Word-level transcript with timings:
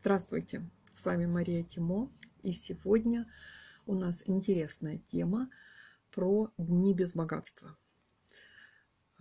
Здравствуйте, 0.00 0.62
с 0.94 1.06
вами 1.06 1.26
Мария 1.26 1.64
Тимо, 1.64 2.08
и 2.42 2.52
сегодня 2.52 3.26
у 3.84 3.94
нас 3.94 4.22
интересная 4.26 4.98
тема 4.98 5.50
про 6.12 6.52
дни 6.56 6.94
без 6.94 7.14
богатства. 7.14 7.76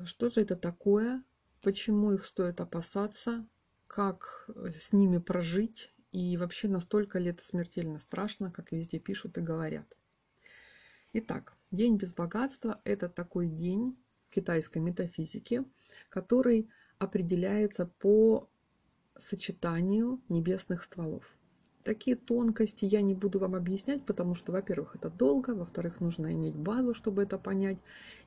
Что 0.05 0.29
же 0.29 0.41
это 0.41 0.55
такое, 0.55 1.23
почему 1.63 2.11
их 2.11 2.25
стоит 2.25 2.61
опасаться, 2.61 3.47
как 3.87 4.47
с 4.79 4.93
ними 4.93 5.17
прожить 5.17 5.91
и 6.11 6.37
вообще 6.37 6.67
настолько 6.67 7.17
ли 7.17 7.31
это 7.31 7.43
смертельно 7.43 7.99
страшно, 7.99 8.51
как 8.51 8.71
везде 8.71 8.99
пишут 8.99 9.39
и 9.39 9.41
говорят. 9.41 9.97
Итак, 11.11 11.55
день 11.71 11.97
без 11.97 12.13
богатства– 12.13 12.79
это 12.83 13.09
такой 13.09 13.49
день 13.49 13.97
китайской 14.29 14.77
метафизики, 14.77 15.65
который 16.09 16.69
определяется 16.99 17.87
по 17.87 18.47
сочетанию 19.19 20.19
небесных 20.29 20.83
стволов. 20.83 21.23
Такие 21.83 22.17
тонкости 22.17 22.83
я 22.83 23.01
не 23.01 23.13
буду 23.13 23.39
вам 23.39 23.55
объяснять, 23.55 24.05
потому 24.05 24.35
что, 24.35 24.51
во-первых, 24.51 24.95
это 24.95 25.09
долго, 25.09 25.51
во-вторых, 25.51 26.01
нужно 26.01 26.33
иметь 26.33 26.55
базу, 26.55 26.93
чтобы 26.93 27.23
это 27.23 27.37
понять. 27.37 27.77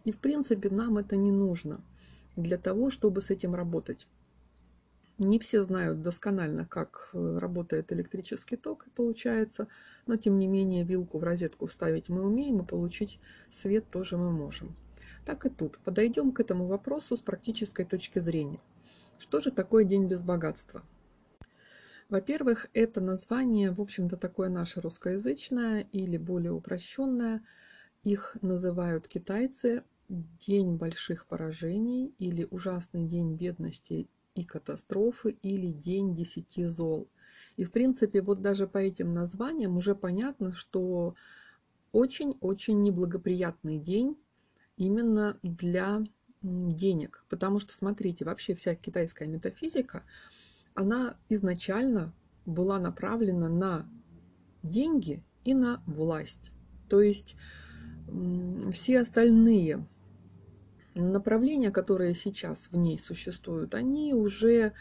И, 0.04 0.12
в 0.12 0.16
принципе, 0.16 0.70
нам 0.70 0.96
это 0.96 1.16
не 1.16 1.30
нужно 1.30 1.82
для 2.36 2.56
того, 2.56 2.88
чтобы 2.90 3.20
с 3.20 3.30
этим 3.30 3.54
работать. 3.54 4.06
Не 5.18 5.38
все 5.38 5.62
знают 5.62 6.00
досконально, 6.00 6.64
как 6.64 7.10
э, 7.12 7.38
работает 7.38 7.92
электрический 7.92 8.56
ток, 8.56 8.86
получается, 8.96 9.68
но 10.06 10.16
тем 10.16 10.38
не 10.38 10.46
менее 10.46 10.82
вилку 10.82 11.18
в 11.18 11.24
розетку 11.24 11.66
вставить 11.66 12.08
мы 12.08 12.22
умеем, 12.22 12.60
и 12.60 12.66
получить 12.66 13.18
свет 13.50 13.84
тоже 13.90 14.16
мы 14.16 14.30
можем. 14.30 14.74
Так 15.26 15.44
и 15.44 15.50
тут. 15.50 15.78
Подойдем 15.84 16.32
к 16.32 16.40
этому 16.40 16.66
вопросу 16.66 17.16
с 17.16 17.20
практической 17.20 17.84
точки 17.84 18.18
зрения. 18.20 18.60
Что 19.20 19.38
же 19.38 19.50
такое 19.50 19.84
день 19.84 20.08
без 20.08 20.22
богатства? 20.22 20.82
Во-первых, 22.08 22.68
это 22.72 23.02
название, 23.02 23.70
в 23.70 23.80
общем-то, 23.80 24.16
такое 24.16 24.48
наше 24.48 24.80
русскоязычное 24.80 25.86
или 25.92 26.16
более 26.16 26.52
упрощенное. 26.52 27.42
Их 28.02 28.38
называют 28.40 29.06
китайцы 29.06 29.84
День 30.08 30.76
больших 30.76 31.26
поражений 31.26 32.14
или 32.18 32.48
Ужасный 32.50 33.04
день 33.04 33.36
бедности 33.36 34.08
и 34.34 34.44
катастрофы 34.44 35.36
или 35.42 35.70
День 35.70 36.14
десяти 36.14 36.64
зол. 36.64 37.06
И, 37.56 37.64
в 37.64 37.72
принципе, 37.72 38.22
вот 38.22 38.40
даже 38.40 38.66
по 38.66 38.78
этим 38.78 39.12
названиям 39.12 39.76
уже 39.76 39.94
понятно, 39.94 40.52
что 40.52 41.14
очень-очень 41.92 42.80
неблагоприятный 42.82 43.78
день 43.78 44.16
именно 44.78 45.38
для 45.42 46.02
денег. 46.42 47.24
Потому 47.28 47.58
что, 47.58 47.72
смотрите, 47.72 48.24
вообще 48.24 48.54
вся 48.54 48.74
китайская 48.74 49.28
метафизика, 49.28 50.04
она 50.74 51.16
изначально 51.28 52.12
была 52.46 52.78
направлена 52.78 53.48
на 53.48 53.88
деньги 54.62 55.22
и 55.44 55.54
на 55.54 55.82
власть. 55.86 56.52
То 56.88 57.00
есть 57.00 57.36
все 58.72 59.00
остальные 59.00 59.86
направления, 60.94 61.70
которые 61.70 62.14
сейчас 62.14 62.68
в 62.70 62.76
ней 62.76 62.98
существуют, 62.98 63.74
они 63.74 64.14
уже 64.14 64.72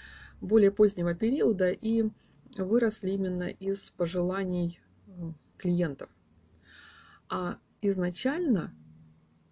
более 0.41 0.71
позднего 0.71 1.13
периода 1.13 1.69
и 1.69 2.09
выросли 2.57 3.11
именно 3.11 3.49
из 3.49 3.91
пожеланий 3.91 4.81
клиентов. 5.57 6.09
А 7.29 7.59
изначально 7.81 8.73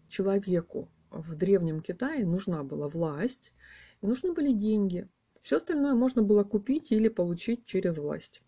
человеку 0.08 0.90
в 1.22 1.36
Древнем 1.36 1.82
Китае 1.82 2.26
нужна 2.26 2.64
была 2.64 2.88
власть 2.88 3.54
и 4.02 4.08
нужны 4.08 4.34
были 4.34 4.52
деньги. 4.52 5.08
Все 5.42 5.58
остальное 5.58 5.94
можно 5.94 6.22
было 6.22 6.44
купить 6.44 6.92
или 6.92 7.08
получить 7.08 7.66
через 7.66 7.98
власть. 7.98 8.42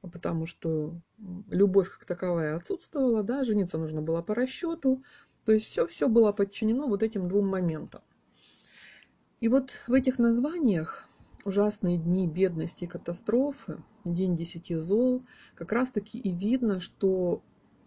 Потому 0.00 0.46
что 0.46 1.00
любовь 1.48 1.90
как 1.90 2.04
таковая 2.04 2.56
отсутствовала, 2.56 3.22
да, 3.22 3.44
жениться 3.44 3.78
нужно 3.78 4.02
было 4.02 4.22
по 4.22 4.34
расчету. 4.34 5.02
То 5.44 5.52
есть 5.52 5.66
все, 5.66 5.86
все 5.86 6.08
было 6.08 6.32
подчинено 6.32 6.86
вот 6.86 7.02
этим 7.02 7.28
двум 7.28 7.48
моментам. 7.48 8.02
И 9.40 9.48
вот 9.48 9.82
в 9.86 9.92
этих 9.92 10.18
названиях 10.18 11.08
ужасные 11.44 11.98
дни 11.98 12.26
бедности 12.26 12.84
и 12.84 12.88
катастрофы, 12.88 13.82
день 14.04 14.34
десяти 14.34 14.74
зол, 14.74 15.24
как 15.54 15.72
раз 15.72 15.90
таки 15.90 16.18
и 16.18 16.32
видно, 16.32 16.80
что 16.80 17.42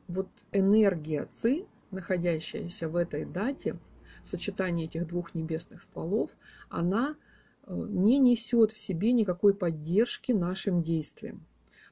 вот 0.07 0.29
энергия 0.51 1.25
ЦИ, 1.25 1.67
находящаяся 1.91 2.89
в 2.89 2.95
этой 2.95 3.25
дате, 3.25 3.77
в 4.23 4.29
сочетании 4.29 4.85
этих 4.85 5.07
двух 5.07 5.33
небесных 5.33 5.81
стволов, 5.81 6.31
она 6.69 7.15
э, 7.63 7.73
не 7.73 8.19
несет 8.19 8.71
в 8.71 8.77
себе 8.77 9.11
никакой 9.11 9.53
поддержки 9.53 10.31
нашим 10.31 10.83
действиям. 10.83 11.37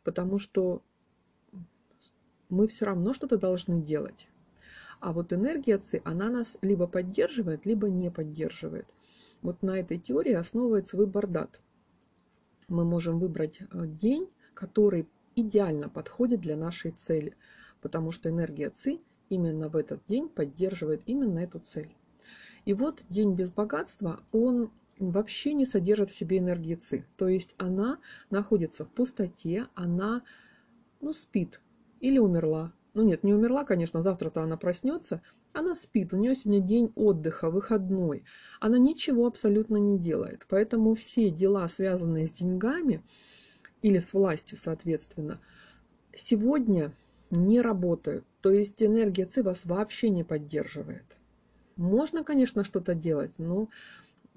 Потому 0.03 0.37
что 0.37 0.81
мы 2.49 2.67
все 2.67 2.85
равно 2.85 3.13
что-то 3.13 3.37
должны 3.37 3.81
делать. 3.81 4.27
А 4.99 5.13
вот 5.13 5.33
энергия 5.33 5.77
ЦИ, 5.77 6.01
она 6.05 6.29
нас 6.29 6.57
либо 6.61 6.87
поддерживает, 6.87 7.65
либо 7.65 7.89
не 7.89 8.09
поддерживает. 8.09 8.87
Вот 9.41 9.61
на 9.61 9.79
этой 9.79 9.99
теории 9.99 10.33
основывается 10.33 10.97
выбор 10.97 11.27
дат. 11.27 11.61
Мы 12.67 12.83
можем 12.83 13.19
выбрать 13.19 13.59
э, 13.61 13.85
день, 13.85 14.29
который 14.53 15.07
идеально 15.35 15.87
подходит 15.89 16.41
для 16.41 16.57
нашей 16.57 16.91
цели, 16.91 17.35
потому 17.81 18.11
что 18.11 18.29
энергия 18.29 18.69
ЦИ 18.69 19.01
именно 19.29 19.69
в 19.69 19.75
этот 19.75 20.01
день 20.07 20.29
поддерживает 20.29 21.01
именно 21.05 21.39
эту 21.39 21.59
цель. 21.59 21.95
И 22.65 22.73
вот 22.73 23.03
день 23.09 23.33
без 23.33 23.51
богатства, 23.51 24.19
он 24.31 24.71
вообще 24.99 25.53
не 25.53 25.65
содержит 25.65 26.09
в 26.09 26.15
себе 26.15 26.39
энергии 26.39 26.75
ЦИ. 26.75 27.05
То 27.17 27.27
есть 27.27 27.55
она 27.57 27.99
находится 28.29 28.85
в 28.85 28.89
пустоте, 28.89 29.67
она 29.75 30.23
ну, 30.99 31.13
спит 31.13 31.61
или 31.99 32.17
умерла. 32.17 32.73
Ну 32.93 33.03
нет, 33.03 33.23
не 33.23 33.33
умерла, 33.33 33.63
конечно, 33.63 34.01
завтра-то 34.01 34.41
она 34.41 34.57
проснется. 34.57 35.21
Она 35.53 35.75
спит, 35.75 36.13
у 36.13 36.17
нее 36.17 36.35
сегодня 36.35 36.59
день 36.61 36.91
отдыха, 36.95 37.49
выходной. 37.49 38.23
Она 38.59 38.77
ничего 38.77 39.27
абсолютно 39.27 39.77
не 39.77 39.97
делает. 39.97 40.45
Поэтому 40.49 40.93
все 40.93 41.29
дела, 41.29 41.67
связанные 41.67 42.27
с 42.27 42.33
деньгами 42.33 43.03
или 43.81 43.99
с 43.99 44.13
властью, 44.13 44.57
соответственно, 44.57 45.39
сегодня 46.13 46.91
не 47.29 47.61
работают. 47.61 48.25
То 48.47 48.53
есть 48.53 48.81
энергия 48.81 49.25
ЦИ 49.25 49.41
вас 49.41 49.65
вообще 49.65 50.09
не 50.09 50.23
поддерживает. 50.23 51.17
Можно, 51.75 52.23
конечно, 52.23 52.63
что-то 52.63 52.95
делать, 52.95 53.33
но 53.37 53.67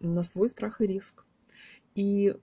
на 0.00 0.25
свой 0.25 0.48
страх 0.48 0.81
и 0.81 0.87
риск. 0.88 1.25
И 1.94 2.37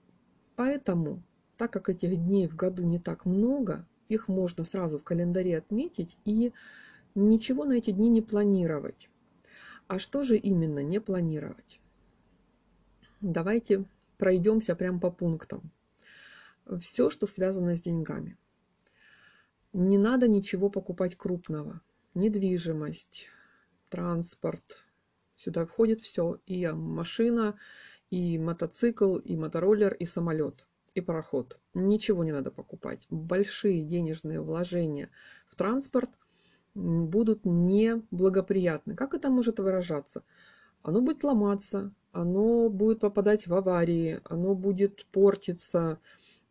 поэтому, 0.56 1.22
так 1.58 1.70
как 1.70 1.90
этих 1.90 2.16
дней 2.16 2.48
в 2.48 2.56
году 2.56 2.84
не 2.84 2.98
так 2.98 3.26
много, 3.26 3.86
их 4.08 4.28
можно 4.28 4.64
сразу 4.64 4.98
в 4.98 5.04
календаре 5.04 5.58
отметить 5.58 6.16
и 6.24 6.54
ничего 7.14 7.66
на 7.66 7.72
эти 7.72 7.90
дни 7.90 8.08
не 8.08 8.22
планировать. 8.22 9.10
А 9.88 9.98
что 9.98 10.22
же 10.22 10.38
именно 10.38 10.82
не 10.82 11.00
планировать? 11.00 11.80
Давайте 13.20 13.84
пройдемся 14.16 14.74
прямо 14.74 15.00
по 15.00 15.10
пунктам. 15.10 15.70
Все, 16.80 17.10
что 17.10 17.26
связано 17.26 17.76
с 17.76 17.82
деньгами– 17.82 18.38
не 19.72 19.98
надо 19.98 20.28
ничего 20.28 20.70
покупать 20.70 21.16
крупного. 21.16 21.80
Недвижимость, 22.14 23.26
транспорт. 23.88 24.84
Сюда 25.36 25.66
входит 25.66 26.00
все. 26.00 26.40
И 26.46 26.66
машина, 26.68 27.58
и 28.10 28.38
мотоцикл, 28.38 29.16
и 29.16 29.36
мотороллер, 29.36 29.94
и 29.94 30.04
самолет, 30.04 30.66
и 30.94 31.00
пароход. 31.00 31.58
Ничего 31.74 32.24
не 32.24 32.32
надо 32.32 32.50
покупать. 32.50 33.06
Большие 33.10 33.82
денежные 33.82 34.40
вложения 34.40 35.10
в 35.46 35.54
транспорт 35.54 36.10
будут 36.74 37.44
неблагоприятны. 37.44 38.94
Как 38.94 39.14
это 39.14 39.30
может 39.30 39.58
выражаться? 39.58 40.24
Оно 40.82 41.00
будет 41.00 41.24
ломаться, 41.24 41.92
оно 42.12 42.68
будет 42.68 43.00
попадать 43.00 43.46
в 43.46 43.54
аварии, 43.54 44.20
оно 44.24 44.54
будет 44.54 45.06
портиться, 45.12 45.98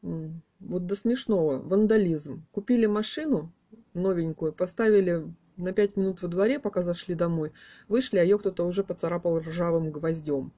вот 0.02 0.86
до 0.86 0.96
смешного, 0.96 1.60
вандализм. 1.60 2.46
Купили 2.52 2.86
машину 2.86 3.52
новенькую, 3.94 4.54
поставили 4.54 5.26
на 5.58 5.74
5 5.74 5.98
минут 5.98 6.22
во 6.22 6.28
дворе, 6.28 6.60
пока 6.60 6.82
зашли 6.84 7.16
домой, 7.16 7.52
вышли, 7.88 8.18
а 8.18 8.24
ее 8.24 8.38
кто-то 8.38 8.66
уже 8.66 8.84
поцарапал 8.84 9.40
ржавым 9.40 9.92
гвоздем. 9.92 10.52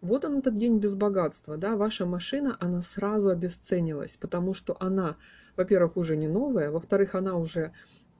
Вот 0.00 0.24
он 0.24 0.38
этот 0.38 0.58
день 0.58 0.78
без 0.78 0.96
богатства, 0.96 1.56
да, 1.56 1.76
ваша 1.76 2.06
машина, 2.06 2.56
она 2.58 2.82
сразу 2.82 3.30
обесценилась, 3.30 4.16
потому 4.16 4.52
что 4.52 4.76
она, 4.80 5.16
во-первых, 5.56 5.96
уже 5.96 6.16
не 6.16 6.26
новая, 6.26 6.72
во-вторых, 6.72 7.14
она 7.14 7.36
уже 7.36 7.72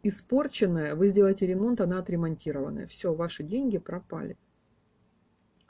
испорченная, 0.04 0.94
вы 0.94 1.08
сделаете 1.08 1.46
ремонт, 1.46 1.80
она 1.80 1.98
отремонтированная. 1.98 2.86
Все, 2.86 3.12
ваши 3.14 3.42
деньги 3.42 3.78
пропали. 3.78 4.36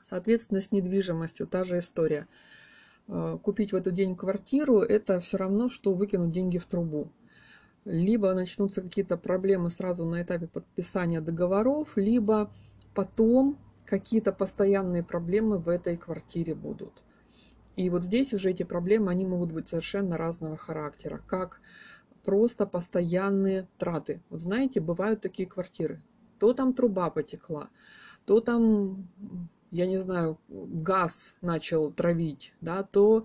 Соответственно, 0.02 0.60
с 0.60 0.72
недвижимостью 0.72 1.46
та 1.46 1.64
же 1.64 1.78
история. 1.78 2.26
Э, 3.08 3.38
купить 3.43 3.72
в 3.72 3.76
этот 3.76 3.94
день 3.94 4.16
квартиру, 4.16 4.81
это 4.81 5.20
все 5.20 5.37
равно, 5.37 5.69
что 5.69 5.94
выкинуть 5.94 6.32
деньги 6.32 6.58
в 6.58 6.66
трубу. 6.66 7.10
Либо 7.84 8.32
начнутся 8.32 8.82
какие-то 8.82 9.16
проблемы 9.16 9.70
сразу 9.70 10.04
на 10.04 10.22
этапе 10.22 10.46
подписания 10.46 11.20
договоров, 11.20 11.96
либо 11.96 12.50
потом 12.94 13.58
какие-то 13.84 14.32
постоянные 14.32 15.02
проблемы 15.02 15.58
в 15.58 15.69
этой 15.69 15.96
квартире 15.96 16.54
будут. 16.54 16.93
И 17.75 17.90
вот 17.90 18.04
здесь 18.04 18.32
уже 18.32 18.50
эти 18.50 18.62
проблемы, 18.62 19.10
они 19.10 19.26
могут 19.26 19.50
быть 19.52 19.66
совершенно 19.66 20.16
разного 20.16 20.56
характера, 20.56 21.20
как 21.26 21.60
просто 22.25 22.66
постоянные 22.66 23.66
траты. 23.78 24.22
Вот 24.31 24.40
знаете, 24.40 24.81
бывают 24.81 25.20
такие 25.20 25.48
квартиры. 25.48 26.00
То 26.38 26.52
там 26.52 26.75
труба 26.75 27.10
потекла, 27.10 27.70
то 28.26 28.40
там, 28.40 29.08
я 29.72 29.86
не 29.86 29.98
знаю, 29.98 30.38
газ 30.48 31.34
начал 31.40 31.90
травить, 31.90 32.52
да, 32.60 32.82
то 32.82 33.24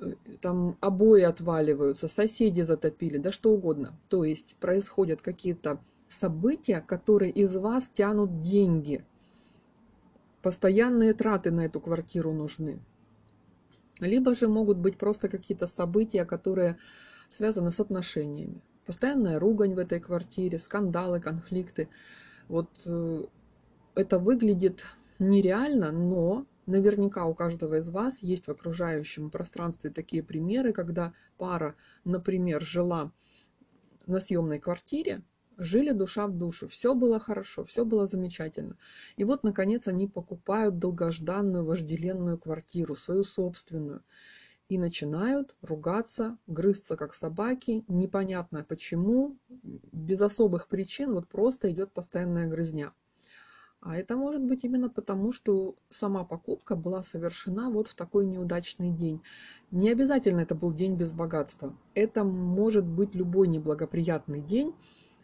э, 0.00 0.14
там 0.40 0.78
обои 0.80 1.22
отваливаются, 1.22 2.08
соседи 2.08 2.62
затопили, 2.62 3.18
да 3.18 3.30
что 3.30 3.52
угодно. 3.52 3.94
То 4.08 4.24
есть 4.24 4.56
происходят 4.58 5.20
какие-то 5.20 5.78
события, 6.08 6.80
которые 6.80 7.30
из 7.30 7.54
вас 7.56 7.90
тянут 7.90 8.40
деньги. 8.40 9.04
Постоянные 10.40 11.12
траты 11.12 11.50
на 11.50 11.66
эту 11.66 11.78
квартиру 11.80 12.32
нужны. 12.32 12.80
Либо 14.00 14.34
же 14.34 14.48
могут 14.48 14.78
быть 14.78 14.96
просто 14.96 15.28
какие-то 15.28 15.66
события, 15.66 16.24
которые 16.24 16.78
связаны 17.28 17.70
с 17.70 17.80
отношениями. 17.80 18.62
Постоянная 18.86 19.38
ругань 19.38 19.74
в 19.74 19.78
этой 19.78 20.00
квартире, 20.00 20.58
скандалы, 20.58 21.20
конфликты. 21.20 21.90
Вот 22.48 22.70
э, 22.86 23.24
это 23.94 24.18
выглядит 24.18 24.84
нереально, 25.18 25.92
но 25.92 26.46
наверняка 26.66 27.26
у 27.26 27.34
каждого 27.34 27.78
из 27.78 27.90
вас 27.90 28.22
есть 28.22 28.46
в 28.46 28.50
окружающем 28.50 29.30
пространстве 29.30 29.90
такие 29.90 30.22
примеры, 30.22 30.72
когда 30.72 31.12
пара, 31.38 31.76
например, 32.04 32.62
жила 32.62 33.12
на 34.06 34.20
съемной 34.20 34.58
квартире, 34.58 35.22
жили 35.56 35.92
душа 35.92 36.26
в 36.26 36.36
душу, 36.36 36.68
все 36.68 36.94
было 36.94 37.18
хорошо, 37.18 37.64
все 37.64 37.84
было 37.84 38.06
замечательно. 38.06 38.76
И 39.16 39.24
вот, 39.24 39.42
наконец, 39.42 39.88
они 39.88 40.06
покупают 40.06 40.78
долгожданную, 40.78 41.64
вожделенную 41.64 42.38
квартиру, 42.38 42.94
свою 42.94 43.24
собственную, 43.24 44.02
и 44.68 44.78
начинают 44.78 45.54
ругаться, 45.62 46.38
грызться 46.46 46.96
как 46.96 47.14
собаки, 47.14 47.84
непонятно 47.86 48.64
почему, 48.64 49.38
без 49.48 50.20
особых 50.20 50.66
причин, 50.68 51.14
вот 51.14 51.28
просто 51.28 51.70
идет 51.70 51.92
постоянная 51.92 52.48
грызня. 52.48 52.92
А 53.86 53.96
это 53.96 54.16
может 54.16 54.42
быть 54.42 54.64
именно 54.64 54.90
потому, 54.90 55.30
что 55.30 55.76
сама 55.90 56.24
покупка 56.24 56.74
была 56.74 57.04
совершена 57.04 57.70
вот 57.70 57.86
в 57.86 57.94
такой 57.94 58.26
неудачный 58.26 58.90
день. 58.90 59.22
Не 59.70 59.90
обязательно 59.90 60.40
это 60.40 60.56
был 60.56 60.72
день 60.72 60.96
без 60.96 61.12
богатства. 61.12 61.72
Это 61.94 62.24
может 62.24 62.84
быть 62.84 63.14
любой 63.14 63.46
неблагоприятный 63.46 64.42
день, 64.42 64.74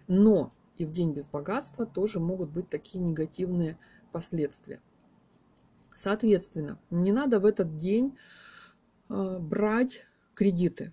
но 0.07 0.53
и 0.77 0.85
в 0.85 0.93
день 0.93 1.13
без 1.13 1.27
богатства 1.27 1.87
тоже 1.87 2.21
могут 2.21 2.51
быть 2.51 2.69
такие 2.69 3.03
негативные 3.03 3.79
последствия. 4.13 4.81
Соответственно, 5.97 6.79
не 6.89 7.11
надо 7.11 7.41
в 7.41 7.47
этот 7.47 7.79
день 7.79 8.17
э, 9.09 9.39
брать 9.41 10.05
кредиты. 10.35 10.93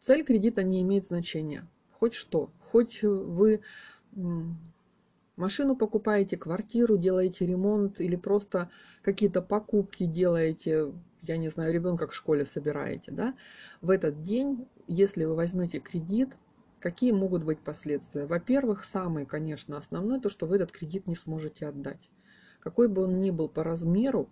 Цель 0.00 0.24
кредита 0.24 0.62
не 0.62 0.80
имеет 0.80 1.04
значения. 1.04 1.68
Хоть 1.90 2.14
что, 2.14 2.50
хоть 2.60 3.02
вы 3.02 3.60
Машину 5.36 5.76
покупаете, 5.76 6.36
квартиру 6.36 6.98
делаете, 6.98 7.46
ремонт 7.46 8.00
или 8.00 8.16
просто 8.16 8.70
какие-то 9.02 9.40
покупки 9.40 10.04
делаете, 10.04 10.92
я 11.22 11.38
не 11.38 11.48
знаю, 11.48 11.72
ребенка 11.72 12.06
к 12.06 12.12
школе 12.12 12.44
собираете, 12.44 13.12
да, 13.12 13.32
в 13.80 13.90
этот 13.90 14.20
день, 14.20 14.68
если 14.86 15.24
вы 15.24 15.34
возьмете 15.34 15.78
кредит, 15.78 16.36
какие 16.80 17.12
могут 17.12 17.44
быть 17.44 17.60
последствия? 17.60 18.26
Во-первых, 18.26 18.84
самый, 18.84 19.24
конечно, 19.24 19.78
основной, 19.78 20.20
то, 20.20 20.28
что 20.28 20.46
вы 20.46 20.56
этот 20.56 20.70
кредит 20.70 21.06
не 21.06 21.16
сможете 21.16 21.66
отдать. 21.66 22.10
Какой 22.60 22.88
бы 22.88 23.02
он 23.02 23.20
ни 23.20 23.30
был 23.30 23.48
по 23.48 23.64
размеру, 23.64 24.28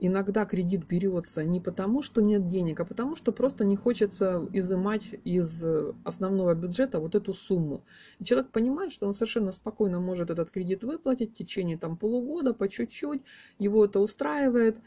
иногда 0.00 0.44
кредит 0.44 0.86
берется 0.86 1.44
не 1.44 1.60
потому, 1.60 2.02
что 2.02 2.20
нет 2.20 2.46
денег, 2.46 2.80
а 2.80 2.84
потому, 2.84 3.14
что 3.14 3.32
просто 3.32 3.64
не 3.64 3.76
хочется 3.76 4.48
изымать 4.52 5.14
из 5.24 5.64
основного 6.04 6.54
бюджета 6.54 7.00
вот 7.00 7.14
эту 7.14 7.34
сумму. 7.34 7.84
И 8.18 8.24
человек 8.24 8.50
понимает, 8.50 8.92
что 8.92 9.06
он 9.06 9.14
совершенно 9.14 9.52
спокойно 9.52 10.00
может 10.00 10.30
этот 10.30 10.50
кредит 10.50 10.84
выплатить 10.84 11.32
в 11.32 11.36
течение 11.36 11.78
там, 11.78 11.96
полугода, 11.96 12.54
по 12.54 12.68
чуть-чуть, 12.68 13.22
его 13.58 13.84
это 13.84 14.00
устраивает, 14.00 14.78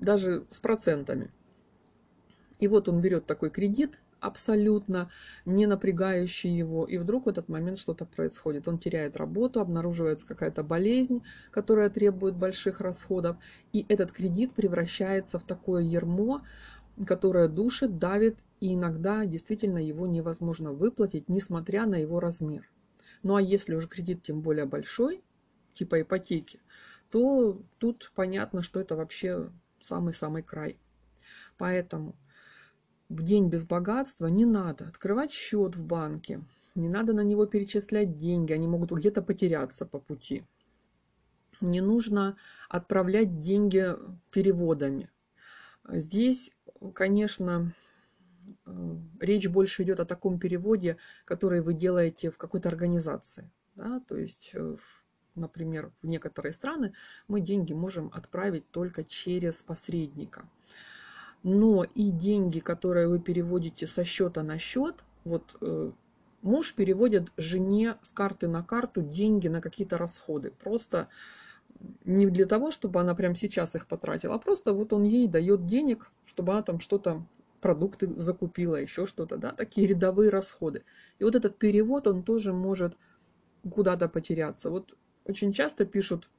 даже 0.00 0.46
с 0.50 0.60
процентами. 0.60 1.32
И 2.58 2.68
вот 2.68 2.88
он 2.88 3.00
берет 3.00 3.26
такой 3.26 3.50
кредит, 3.50 4.00
абсолютно 4.24 5.10
не 5.44 5.66
напрягающий 5.66 6.50
его, 6.50 6.84
и 6.86 6.96
вдруг 6.96 7.26
в 7.26 7.28
этот 7.28 7.48
момент 7.48 7.78
что-то 7.78 8.06
происходит. 8.06 8.66
Он 8.66 8.78
теряет 8.78 9.16
работу, 9.16 9.60
обнаруживается 9.60 10.26
какая-то 10.26 10.62
болезнь, 10.62 11.22
которая 11.50 11.90
требует 11.90 12.34
больших 12.34 12.80
расходов, 12.80 13.36
и 13.72 13.84
этот 13.88 14.12
кредит 14.12 14.54
превращается 14.54 15.38
в 15.38 15.44
такое 15.44 15.82
ермо, 15.82 16.42
которое 17.06 17.48
душит, 17.48 17.98
давит, 17.98 18.38
и 18.60 18.74
иногда 18.74 19.26
действительно 19.26 19.78
его 19.78 20.06
невозможно 20.06 20.72
выплатить, 20.72 21.28
несмотря 21.28 21.84
на 21.86 21.96
его 21.96 22.18
размер. 22.18 22.70
Ну 23.22 23.36
а 23.36 23.42
если 23.42 23.74
уже 23.74 23.88
кредит 23.88 24.22
тем 24.22 24.40
более 24.40 24.64
большой, 24.64 25.22
типа 25.74 26.00
ипотеки, 26.00 26.60
то 27.10 27.60
тут 27.78 28.10
понятно, 28.14 28.62
что 28.62 28.80
это 28.80 28.96
вообще 28.96 29.50
самый-самый 29.82 30.42
край. 30.42 30.78
Поэтому 31.58 32.16
в 33.08 33.22
день 33.22 33.48
без 33.48 33.64
богатства 33.64 34.26
не 34.26 34.44
надо 34.44 34.88
открывать 34.88 35.30
счет 35.30 35.76
в 35.76 35.84
банке, 35.84 36.42
не 36.74 36.88
надо 36.88 37.12
на 37.12 37.20
него 37.20 37.46
перечислять 37.46 38.16
деньги, 38.16 38.52
они 38.52 38.66
могут 38.66 38.90
где-то 38.90 39.22
потеряться 39.22 39.86
по 39.86 40.00
пути. 40.00 40.44
Не 41.60 41.80
нужно 41.80 42.36
отправлять 42.68 43.38
деньги 43.38 43.94
переводами. 44.30 45.10
Здесь, 45.88 46.50
конечно, 46.94 47.72
э, 48.66 48.96
речь 49.20 49.48
больше 49.48 49.84
идет 49.84 50.00
о 50.00 50.04
таком 50.04 50.38
переводе, 50.38 50.96
который 51.24 51.60
вы 51.60 51.74
делаете 51.74 52.30
в 52.30 52.38
какой-то 52.38 52.68
организации. 52.70 53.50
Да? 53.76 54.00
То 54.08 54.16
есть, 54.16 54.50
э, 54.54 54.76
например, 55.36 55.92
в 56.02 56.08
некоторые 56.08 56.52
страны 56.52 56.92
мы 57.28 57.40
деньги 57.40 57.72
можем 57.72 58.10
отправить 58.12 58.68
только 58.70 59.04
через 59.04 59.62
посредника 59.62 60.48
но 61.44 61.84
и 61.84 62.10
деньги, 62.10 62.58
которые 62.58 63.06
вы 63.06 63.20
переводите 63.20 63.86
со 63.86 64.02
счета 64.02 64.42
на 64.42 64.58
счет, 64.58 65.04
вот 65.24 65.56
э, 65.60 65.92
муж 66.42 66.74
переводит 66.74 67.32
жене 67.36 67.96
с 68.02 68.12
карты 68.12 68.48
на 68.48 68.62
карту 68.62 69.02
деньги 69.02 69.48
на 69.48 69.60
какие-то 69.60 69.98
расходы. 69.98 70.52
Просто 70.62 71.08
не 72.04 72.26
для 72.26 72.46
того, 72.46 72.70
чтобы 72.70 73.00
она 73.00 73.14
прямо 73.14 73.34
сейчас 73.34 73.74
их 73.74 73.86
потратила, 73.86 74.34
а 74.34 74.38
просто 74.38 74.72
вот 74.72 74.94
он 74.94 75.02
ей 75.02 75.28
дает 75.28 75.66
денег, 75.66 76.10
чтобы 76.24 76.52
она 76.52 76.62
там 76.62 76.80
что-то, 76.80 77.26
продукты 77.60 78.08
закупила, 78.18 78.76
еще 78.76 79.06
что-то, 79.06 79.36
да, 79.36 79.52
такие 79.52 79.86
рядовые 79.86 80.30
расходы. 80.30 80.82
И 81.18 81.24
вот 81.24 81.34
этот 81.34 81.58
перевод, 81.58 82.06
он 82.06 82.22
тоже 82.22 82.54
может 82.54 82.96
куда-то 83.70 84.08
потеряться. 84.08 84.70
Вот 84.70 84.96
очень 85.24 85.52
часто 85.52 85.84
пишут 85.84 86.30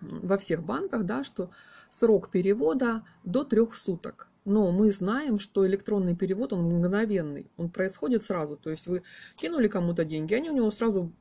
во 0.00 0.38
всех 0.38 0.62
банках, 0.62 1.04
да, 1.04 1.24
что 1.24 1.50
срок 1.90 2.30
перевода 2.30 3.04
до 3.24 3.44
трех 3.44 3.74
суток. 3.74 4.28
Но 4.44 4.72
мы 4.72 4.90
знаем, 4.92 5.38
что 5.38 5.66
электронный 5.66 6.16
перевод, 6.16 6.52
он 6.52 6.62
мгновенный, 6.62 7.50
он 7.56 7.68
происходит 7.70 8.24
сразу. 8.24 8.56
То 8.56 8.70
есть 8.70 8.86
вы 8.86 9.02
кинули 9.36 9.68
кому-то 9.68 10.04
деньги, 10.04 10.34
они 10.34 10.50
у 10.50 10.54
него 10.54 10.70
сразу 10.70 11.12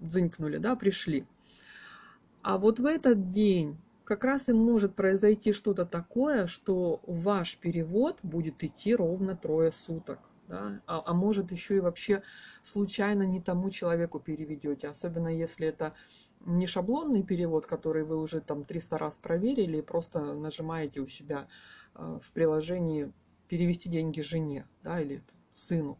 дзынькнули, 0.00 0.56
да, 0.56 0.74
пришли. 0.74 1.26
А 2.42 2.58
вот 2.58 2.80
в 2.80 2.86
этот 2.86 3.30
день 3.30 3.78
как 4.04 4.24
раз 4.24 4.48
и 4.48 4.52
может 4.52 4.96
произойти 4.96 5.52
что-то 5.52 5.86
такое, 5.86 6.46
что 6.46 7.00
ваш 7.06 7.56
перевод 7.58 8.18
будет 8.22 8.64
идти 8.64 8.94
ровно 8.94 9.36
трое 9.36 9.70
суток. 9.70 10.18
Да? 10.48 10.80
А, 10.86 11.02
а 11.06 11.14
может 11.14 11.52
еще 11.52 11.76
и 11.76 11.80
вообще 11.80 12.22
случайно 12.62 13.22
не 13.22 13.40
тому 13.40 13.70
человеку 13.70 14.18
переведете, 14.18 14.88
особенно 14.88 15.28
если 15.28 15.68
это 15.68 15.94
не 16.46 16.66
шаблонный 16.66 17.22
перевод, 17.22 17.66
который 17.66 18.04
вы 18.04 18.20
уже 18.20 18.40
там 18.40 18.64
300 18.64 18.98
раз 18.98 19.14
проверили, 19.14 19.78
и 19.78 19.82
просто 19.82 20.34
нажимаете 20.34 21.00
у 21.00 21.08
себя 21.08 21.48
э, 21.94 22.18
в 22.22 22.32
приложении 22.32 23.12
перевести 23.48 23.88
деньги 23.88 24.20
жене 24.20 24.66
да, 24.82 25.00
или 25.00 25.22
сыну, 25.52 25.98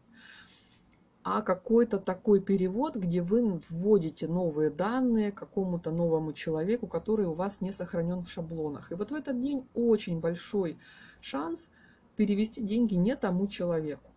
а 1.23 1.41
какой-то 1.41 1.99
такой 1.99 2.41
перевод, 2.41 2.95
где 2.95 3.21
вы 3.21 3.61
вводите 3.69 4.27
новые 4.27 4.69
данные 4.69 5.31
какому-то 5.31 5.91
новому 5.91 6.33
человеку, 6.33 6.87
который 6.87 7.25
у 7.27 7.33
вас 7.33 7.61
не 7.61 7.71
сохранен 7.71 8.23
в 8.23 8.29
шаблонах. 8.29 8.91
И 8.91 8.95
вот 8.95 9.11
в 9.11 9.13
этот 9.13 9.41
день 9.41 9.67
очень 9.73 10.19
большой 10.19 10.77
шанс 11.21 11.69
перевести 12.17 12.61
деньги 12.61 12.95
не 12.95 13.15
тому 13.15 13.47
человеку. 13.47 14.11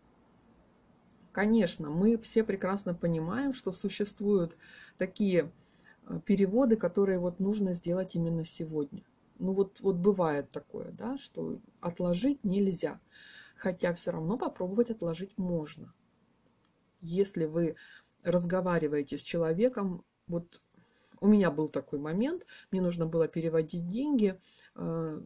Конечно, 1.31 1.91
мы 1.91 2.19
все 2.19 2.43
прекрасно 2.43 2.95
понимаем, 2.95 3.55
что 3.55 3.71
существуют 3.71 4.57
такие 4.97 5.53
переводы, 6.25 6.77
которые 6.77 7.19
вот 7.19 7.41
нужно 7.41 7.75
сделать 7.75 8.15
именно 8.15 8.45
сегодня. 8.45 9.03
Ну 9.39 9.53
вот, 9.53 9.81
вот 9.81 9.97
бывает 9.97 10.51
такое, 10.51 10.93
да, 10.93 11.19
что 11.19 11.59
отложить 11.81 12.45
нельзя, 12.45 13.01
хотя 13.57 13.93
все 13.93 14.13
равно 14.13 14.39
попробовать 14.39 14.91
отложить 14.91 15.37
можно. 15.39 15.93
Если 17.03 17.45
вы 17.45 17.77
разговариваете 18.23 19.19
с 19.19 19.23
человеком, 19.23 20.05
вот 20.27 20.61
У 21.21 21.29
меня 21.29 21.51
был 21.51 21.69
такой 21.69 21.99
момент, 21.99 22.47
мне 22.71 22.81
нужно 22.83 23.07
было 23.07 23.29
переводить 23.29 23.89
деньги 23.89 24.39
э, 24.75 25.21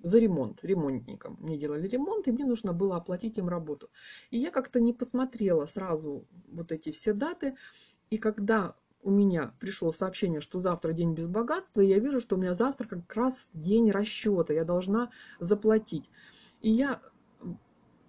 за 0.00 0.18
ремонт, 0.18 0.64
ремонтникам. 0.64 1.36
Мне 1.40 1.58
делали 1.58 1.86
ремонт, 1.88 2.26
и 2.28 2.32
мне 2.32 2.44
нужно 2.44 2.72
было 2.72 2.96
оплатить 2.96 3.38
им 3.38 3.48
работу. 3.48 3.90
И 4.30 4.38
я 4.38 4.50
как-то 4.50 4.80
не 4.80 4.92
посмотрела 4.92 5.66
сразу 5.66 6.26
вот 6.48 6.72
эти 6.72 6.90
все 6.90 7.12
даты. 7.12 7.56
И 8.10 8.18
когда 8.18 8.76
у 9.06 9.10
меня 9.10 9.54
пришло 9.60 9.92
сообщение, 9.92 10.40
что 10.40 10.58
завтра 10.58 10.92
день 10.92 11.14
без 11.14 11.28
богатства, 11.28 11.80
и 11.80 11.86
я 11.86 12.00
вижу, 12.00 12.18
что 12.18 12.34
у 12.34 12.40
меня 12.40 12.54
завтра 12.54 12.88
как 12.88 13.14
раз 13.14 13.48
день 13.52 13.92
расчета, 13.92 14.52
я 14.52 14.64
должна 14.64 15.10
заплатить. 15.38 16.10
И 16.60 16.72
я 16.72 17.00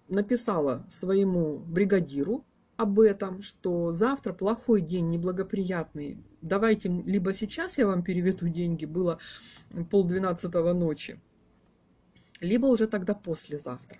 написала 0.07 0.87
своему 0.89 1.59
бригадиру 1.59 2.43
об 2.77 2.99
этом, 2.99 3.43
что 3.43 3.93
завтра 3.93 4.33
плохой 4.33 4.81
день, 4.81 5.09
неблагоприятный. 5.09 6.17
Давайте 6.41 6.89
либо 6.89 7.31
сейчас 7.31 7.77
я 7.77 7.85
вам 7.85 8.01
переведу 8.01 8.49
деньги, 8.49 8.85
было 8.85 9.19
полдвенадцатого 9.91 10.73
ночи, 10.73 11.21
либо 12.41 12.65
уже 12.65 12.87
тогда 12.87 13.13
послезавтра. 13.13 13.99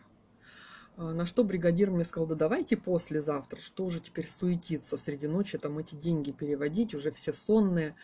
А, 0.97 1.13
на 1.13 1.25
что 1.25 1.43
бригадир 1.43 1.91
мне 1.91 2.03
сказал, 2.03 2.27
да 2.27 2.35
давайте 2.35 2.75
послезавтра, 2.75 3.59
что 3.61 3.85
уже 3.85 3.99
теперь 3.99 4.27
суетиться 4.27 4.97
среди 4.97 5.27
ночи, 5.27 5.57
там 5.57 5.77
эти 5.77 5.95
деньги 5.95 6.31
переводить, 6.31 6.93
уже 6.95 7.11
все 7.11 7.31
сонные. 7.31 7.95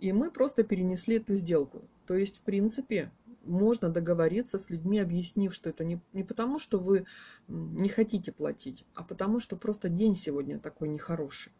И 0.00 0.12
мы 0.12 0.30
просто 0.30 0.64
перенесли 0.64 1.16
эту 1.16 1.34
сделку. 1.34 1.82
То 2.06 2.14
есть, 2.14 2.38
в 2.38 2.40
принципе, 2.40 3.12
можно 3.44 3.90
договориться 3.90 4.58
с 4.58 4.70
людьми, 4.70 4.98
объяснив, 4.98 5.54
что 5.54 5.68
это 5.68 5.84
не, 5.84 6.00
не 6.14 6.24
потому, 6.24 6.58
что 6.58 6.78
вы 6.78 7.06
не 7.46 7.90
хотите 7.90 8.32
платить, 8.32 8.84
а 8.94 9.04
потому, 9.04 9.38
что 9.38 9.56
просто 9.56 9.88
день 9.90 10.16
сегодня 10.16 10.58
такой 10.58 10.88
нехороший. 10.88 11.52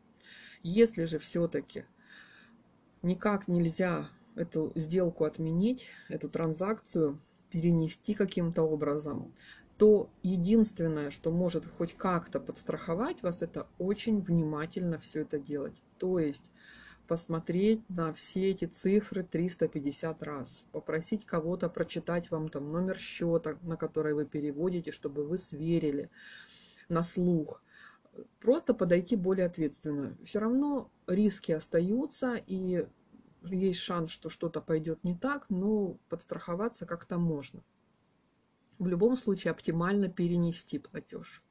Если 0.62 1.04
же 1.04 1.18
все-таки 1.18 1.84
никак 3.02 3.48
нельзя 3.48 4.08
эту 4.34 4.72
сделку 4.74 5.24
отменить, 5.24 5.88
эту 6.08 6.30
транзакцию 6.30 7.20
перенести 7.50 8.14
каким-то 8.14 8.62
образом, 8.62 9.32
то 9.76 10.08
единственное, 10.22 11.10
что 11.10 11.30
может 11.32 11.66
хоть 11.66 11.94
как-то 11.94 12.40
подстраховать 12.40 13.22
вас, 13.22 13.42
это 13.42 13.66
очень 13.78 14.20
внимательно 14.20 14.98
все 14.98 15.22
это 15.22 15.38
делать. 15.38 15.74
То 15.98 16.18
есть 16.18 16.50
посмотреть 17.06 17.82
на 17.90 18.12
все 18.12 18.50
эти 18.50 18.64
цифры 18.66 19.24
350 19.24 20.22
раз, 20.22 20.64
попросить 20.72 21.26
кого-то 21.26 21.68
прочитать 21.68 22.30
вам 22.30 22.48
там 22.48 22.70
номер 22.72 22.98
счета, 22.98 23.58
на 23.62 23.76
который 23.76 24.14
вы 24.14 24.24
переводите, 24.24 24.90
чтобы 24.90 25.24
вы 25.24 25.38
сверили 25.38 26.10
на 26.88 27.02
слух. 27.02 27.62
Просто 28.40 28.74
подойти 28.74 29.16
более 29.16 29.46
ответственно. 29.46 30.16
Все 30.24 30.38
равно 30.38 30.90
риски 31.06 31.52
остаются, 31.52 32.36
и 32.46 32.86
есть 33.42 33.80
шанс, 33.80 34.10
что 34.10 34.28
что-то 34.28 34.60
пойдет 34.60 35.02
не 35.02 35.16
так, 35.16 35.46
но 35.50 35.96
подстраховаться 36.08 36.86
как-то 36.86 37.18
можно. 37.18 37.62
В 38.78 38.86
любом 38.86 39.16
случае 39.16 39.52
оптимально 39.52 40.08
перенести 40.08 40.78
платеж 40.78 41.42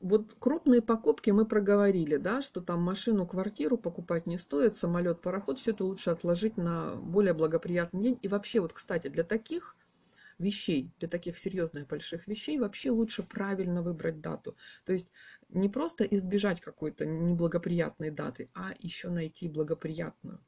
вот 0.00 0.34
крупные 0.38 0.80
покупки 0.80 1.30
мы 1.30 1.44
проговорили, 1.44 2.16
да, 2.16 2.40
что 2.40 2.60
там 2.60 2.80
машину, 2.80 3.26
квартиру 3.26 3.76
покупать 3.76 4.26
не 4.26 4.38
стоит, 4.38 4.76
самолет, 4.76 5.20
пароход, 5.20 5.58
все 5.58 5.72
это 5.72 5.84
лучше 5.84 6.10
отложить 6.10 6.56
на 6.56 6.94
более 6.94 7.34
благоприятный 7.34 8.02
день. 8.02 8.18
И 8.22 8.28
вообще, 8.28 8.60
вот, 8.60 8.72
кстати, 8.72 9.08
для 9.08 9.24
таких 9.24 9.76
вещей, 10.38 10.90
для 11.00 11.08
таких 11.08 11.36
серьезных 11.36 11.86
больших 11.86 12.28
вещей 12.28 12.58
вообще 12.58 12.90
лучше 12.90 13.22
правильно 13.22 13.82
выбрать 13.82 14.20
дату. 14.20 14.56
То 14.86 14.92
есть 14.92 15.08
не 15.48 15.68
просто 15.68 16.04
избежать 16.04 16.60
какой-то 16.60 17.04
неблагоприятной 17.04 18.10
даты, 18.10 18.50
а 18.54 18.72
еще 18.78 19.10
найти 19.10 19.48
благоприятную. 19.48 20.40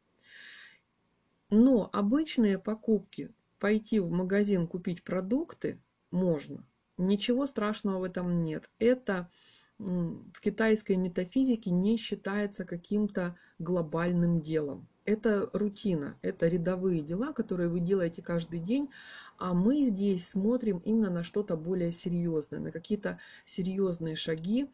Но 1.50 1.90
обычные 1.92 2.58
покупки, 2.58 3.34
пойти 3.60 4.00
в 4.00 4.10
магазин 4.10 4.66
купить 4.66 5.04
продукты 5.04 5.80
можно, 6.10 6.66
Ничего 7.00 7.46
страшного 7.46 8.00
в 8.00 8.04
этом 8.04 8.44
нет. 8.44 8.68
Это 8.78 9.30
в 9.78 10.40
китайской 10.42 10.96
метафизике 10.96 11.70
не 11.70 11.96
считается 11.96 12.66
каким-то 12.66 13.36
глобальным 13.58 14.42
делом. 14.42 14.86
Это 15.06 15.48
рутина, 15.54 16.18
это 16.20 16.46
рядовые 16.46 17.00
дела, 17.00 17.32
которые 17.32 17.70
вы 17.70 17.80
делаете 17.80 18.20
каждый 18.20 18.60
день, 18.60 18.90
а 19.38 19.54
мы 19.54 19.82
здесь 19.82 20.28
смотрим 20.28 20.82
именно 20.84 21.08
на 21.08 21.22
что-то 21.22 21.56
более 21.56 21.90
серьезное, 21.90 22.60
на 22.60 22.70
какие-то 22.70 23.18
серьезные 23.46 24.14
шаги, 24.14 24.68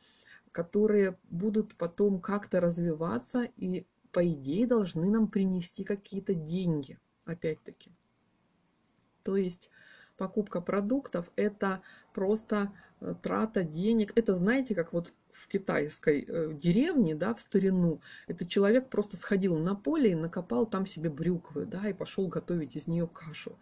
которые 0.51 1.17
будут 1.31 1.77
потом 1.77 2.21
как-то 2.21 2.61
развиваться 2.61 3.49
и, 3.57 3.87
по 4.11 4.27
идее, 4.27 4.67
должны 4.67 5.09
нам 5.11 5.29
принести 5.29 5.85
какие-то 5.85 6.35
деньги, 6.35 6.99
опять-таки. 7.25 7.93
То 9.27 9.37
есть 9.37 9.71
покупка 10.17 10.61
продуктов– 10.61 11.33
это 11.37 11.83
просто 12.15 12.73
э, 13.01 13.13
трата 13.21 13.65
денег. 13.65 14.13
Это, 14.15 14.35
знаете, 14.35 14.77
как 14.77 14.93
вот 14.93 15.13
в 15.33 15.49
китайской 15.49 16.25
э, 16.25 16.53
деревне, 16.55 17.17
да, 17.17 17.35
в 17.35 17.41
старину, 17.41 18.01
этот 18.29 18.49
человек 18.49 18.89
просто 18.89 19.17
сходил 19.17 19.59
на 19.59 19.75
поле 19.75 20.13
и 20.13 20.15
накопал 20.15 20.65
там 20.65 20.87
себе 20.87 21.11
брюквы, 21.11 21.67
да, 21.67 21.89
и 21.89 21.93
пошел 21.93 22.29
готовить 22.29 22.77
из 22.77 22.87
нее 22.87 23.09
кашу. 23.09 23.59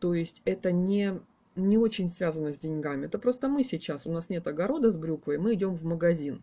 То 0.00 0.14
есть 0.14 0.40
это 0.46 0.72
не, 0.72 1.20
не 1.56 1.76
очень 1.76 2.08
связано 2.08 2.54
с 2.54 2.58
деньгами. 2.58 3.04
Это 3.04 3.18
просто 3.18 3.46
мы 3.48 3.62
сейчас, 3.62 4.06
у 4.06 4.12
нас 4.12 4.30
нет 4.30 4.46
огорода 4.46 4.90
с 4.90 4.96
брюквой, 4.96 5.36
мы 5.36 5.52
идем 5.52 5.74
в 5.74 5.84
магазин. 5.84 6.42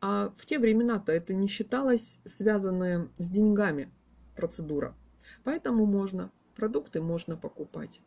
А 0.00 0.34
в 0.36 0.44
те 0.44 0.58
времена-то 0.58 1.12
это 1.12 1.34
не 1.34 1.46
считалось 1.46 2.18
связанное 2.24 3.08
с 3.18 3.28
деньгами 3.28 3.92
процедура. 4.34 4.96
Поэтому 5.44 5.86
можно, 5.86 6.32
продукты 6.56 7.00
можно 7.00 7.36
покупать. 7.36 8.00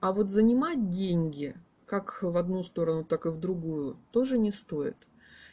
А 0.00 0.12
вот 0.12 0.30
занимать 0.30 0.90
деньги 0.90 1.54
как 1.86 2.22
в 2.22 2.36
одну 2.36 2.64
сторону, 2.64 3.04
так 3.04 3.26
и 3.26 3.30
в 3.30 3.38
другую 3.38 3.96
тоже 4.10 4.38
не 4.38 4.50
стоит. 4.50 4.96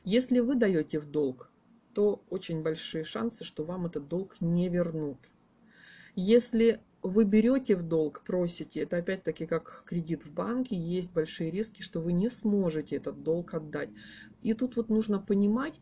Если 0.04 0.40
вы 0.40 0.56
даете 0.56 1.00
в 1.00 1.10
долг, 1.10 1.52
то 1.94 2.24
очень 2.30 2.64
большие 2.64 3.04
шансы, 3.04 3.44
что 3.44 3.64
вам 3.64 3.86
этот 3.86 4.08
долг 4.08 4.42
не 4.42 4.68
вернут. 4.68 5.18
Если 6.16 6.82
вы 7.04 7.24
берете 7.24 7.76
в 7.76 7.84
долг, 7.84 8.24
просите, 8.26 8.82
это 8.82 8.98
опять-таки 8.98 9.46
как 9.46 9.84
кредит 9.86 10.26
в 10.26 10.34
банке, 10.34 10.76
есть 10.76 11.14
большие 11.14 11.52
риски, 11.52 11.82
что 11.82 12.00
вы 12.00 12.14
не 12.14 12.30
сможете 12.30 12.96
этот 12.96 13.24
долг 13.24 13.54
отдать. 13.54 13.90
И 14.42 14.54
тут 14.54 14.76
вот 14.76 14.90
нужно 14.90 15.20
понимать, 15.20 15.74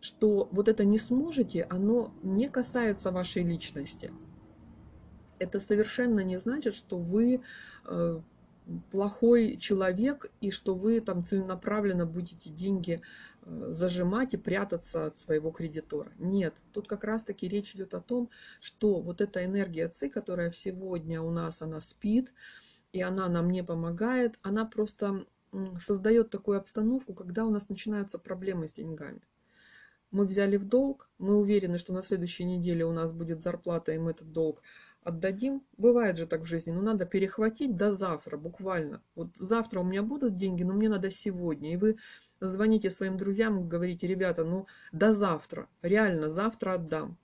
что 0.00 0.48
вот 0.52 0.68
это 0.68 0.84
не 0.84 0.98
сможете, 0.98 1.62
оно 1.62 2.12
не 2.22 2.48
касается 2.48 3.10
вашей 3.10 3.42
личности. 3.42 4.12
Это 5.44 5.60
совершенно 5.60 6.20
не 6.20 6.38
значит, 6.38 6.74
что 6.74 6.96
вы 6.96 7.42
э, 7.84 8.20
плохой 8.90 9.56
человек 9.58 10.30
и 10.40 10.50
что 10.50 10.74
вы 10.74 11.00
там 11.00 11.22
целенаправленно 11.22 12.06
будете 12.06 12.48
деньги 12.48 13.02
э, 13.42 13.66
зажимать 13.70 14.32
и 14.32 14.38
прятаться 14.38 15.06
от 15.06 15.18
своего 15.18 15.50
кредитора. 15.50 16.10
Нет, 16.18 16.54
тут 16.72 16.88
как 16.88 17.04
раз-таки 17.04 17.46
речь 17.46 17.74
идет 17.74 17.92
о 17.92 18.00
том, 18.00 18.30
что 18.60 19.00
вот 19.00 19.20
эта 19.20 19.44
энергия 19.44 19.88
ЦИ, 19.88 20.08
которая 20.08 20.50
сегодня 20.52 21.20
у 21.20 21.30
нас, 21.30 21.60
она 21.60 21.80
спит, 21.80 22.32
и 22.92 23.02
она 23.02 23.28
нам 23.28 23.50
не 23.50 23.62
помогает, 23.62 24.38
она 24.42 24.64
просто 24.64 25.26
создает 25.78 26.30
такую 26.30 26.58
обстановку, 26.58 27.12
когда 27.12 27.44
у 27.44 27.50
нас 27.50 27.68
начинаются 27.68 28.18
проблемы 28.18 28.66
с 28.66 28.72
деньгами. 28.72 29.20
Мы 30.10 30.26
взяли 30.26 30.56
в 30.56 30.64
долг, 30.64 31.10
мы 31.18 31.36
уверены, 31.36 31.76
что 31.76 31.92
на 31.92 32.00
следующей 32.00 32.44
неделе 32.44 32.84
у 32.86 32.92
нас 32.92 33.12
будет 33.12 33.42
зарплата, 33.42 33.92
и 33.92 33.98
мы 33.98 34.12
этот 34.12 34.30
долг 34.30 34.62
отдадим. 35.04 35.62
Бывает 35.76 36.16
же 36.16 36.26
так 36.26 36.42
в 36.42 36.46
жизни, 36.46 36.72
но 36.72 36.82
надо 36.82 37.04
перехватить 37.04 37.76
до 37.76 37.92
завтра, 37.92 38.36
буквально. 38.36 39.02
Вот 39.14 39.28
завтра 39.38 39.80
у 39.80 39.84
меня 39.84 40.02
будут 40.02 40.36
деньги, 40.36 40.62
но 40.62 40.72
мне 40.72 40.88
надо 40.88 41.10
сегодня. 41.10 41.74
И 41.74 41.76
вы 41.76 41.98
звоните 42.40 42.90
своим 42.90 43.16
друзьям, 43.16 43.68
говорите, 43.68 44.06
ребята, 44.06 44.44
ну 44.44 44.66
до 44.92 45.12
завтра, 45.12 45.68
реально 45.82 46.28
завтра 46.28 46.74
отдам. 46.74 47.18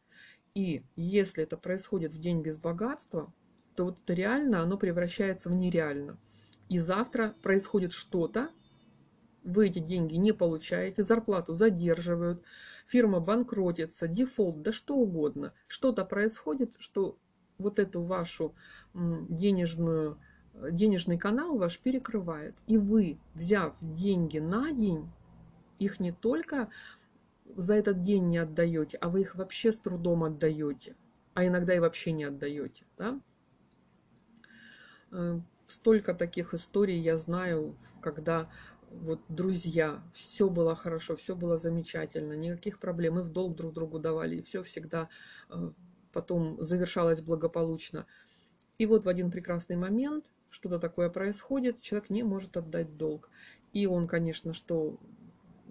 И 0.54 0.84
если 0.94 1.42
это 1.44 1.56
происходит 1.56 2.12
в 2.12 2.20
день 2.20 2.42
без 2.42 2.58
богатства, 2.58 3.32
то 3.74 3.86
вот 3.86 3.98
реально 4.08 4.60
оно 4.60 4.76
превращается 4.76 5.48
в 5.48 5.54
нереально. 5.54 6.18
И 6.68 6.78
завтра 6.78 7.34
происходит 7.42 7.92
что-то, 7.92 8.50
вы 9.42 9.68
эти 9.68 9.78
деньги 9.78 10.16
не 10.16 10.32
получаете, 10.32 11.02
зарплату 11.02 11.54
задерживают, 11.54 12.42
фирма 12.86 13.20
банкротится, 13.20 14.06
дефолт, 14.06 14.62
да 14.62 14.70
что 14.72 14.96
угодно. 14.96 15.54
Что-то 15.66 16.04
происходит, 16.04 16.74
что 16.78 17.18
вот 17.60 17.78
эту 17.78 18.02
вашу 18.02 18.54
денежную, 18.94 20.18
э, 20.54 20.70
денежный 20.72 21.18
канал 21.18 21.58
ваш 21.58 21.78
перекрывает. 21.78 22.56
И 22.66 22.78
вы, 22.78 23.18
взяв 23.34 23.74
деньги 23.80 24.38
на 24.38 24.72
день, 24.72 25.10
их 25.78 26.00
не 26.00 26.12
только 26.12 26.68
за 27.56 27.74
этот 27.74 28.02
день 28.02 28.28
не 28.28 28.38
отдаете, 28.38 28.96
а 28.98 29.08
вы 29.08 29.22
их 29.22 29.34
вообще 29.34 29.72
с 29.72 29.76
трудом 29.76 30.24
отдаете, 30.24 30.94
а 31.34 31.46
иногда 31.46 31.74
и 31.74 31.78
вообще 31.78 32.12
не 32.12 32.24
отдаете. 32.24 32.84
Да? 32.96 33.20
Э, 35.12 35.40
столько 35.68 36.14
таких 36.14 36.54
историй 36.54 36.98
я 36.98 37.18
знаю, 37.18 37.76
когда 38.00 38.48
вот 38.90 39.20
друзья, 39.28 40.02
все 40.12 40.48
было 40.48 40.74
хорошо, 40.74 41.16
все 41.16 41.36
было 41.36 41.58
замечательно, 41.58 42.32
никаких 42.32 42.78
проблем, 42.78 43.14
мы 43.14 43.22
в 43.22 43.30
долг 43.30 43.56
друг 43.56 43.72
другу 43.72 43.98
давали, 43.98 44.36
и 44.36 44.42
все 44.42 44.62
всегда 44.62 45.08
э, 45.48 45.70
потом 46.12 46.60
завершалось 46.60 47.20
благополучно. 47.20 48.06
И 48.78 48.86
вот 48.86 49.04
в 49.04 49.08
один 49.08 49.30
прекрасный 49.30 49.76
момент 49.76 50.24
что-то 50.50 50.78
такое 50.78 51.10
происходит, 51.10 51.80
человек 51.80 52.10
не 52.10 52.22
может 52.22 52.56
отдать 52.56 52.96
долг. 52.96 53.30
И 53.72 53.86
он, 53.86 54.08
конечно, 54.08 54.52
что 54.52 54.98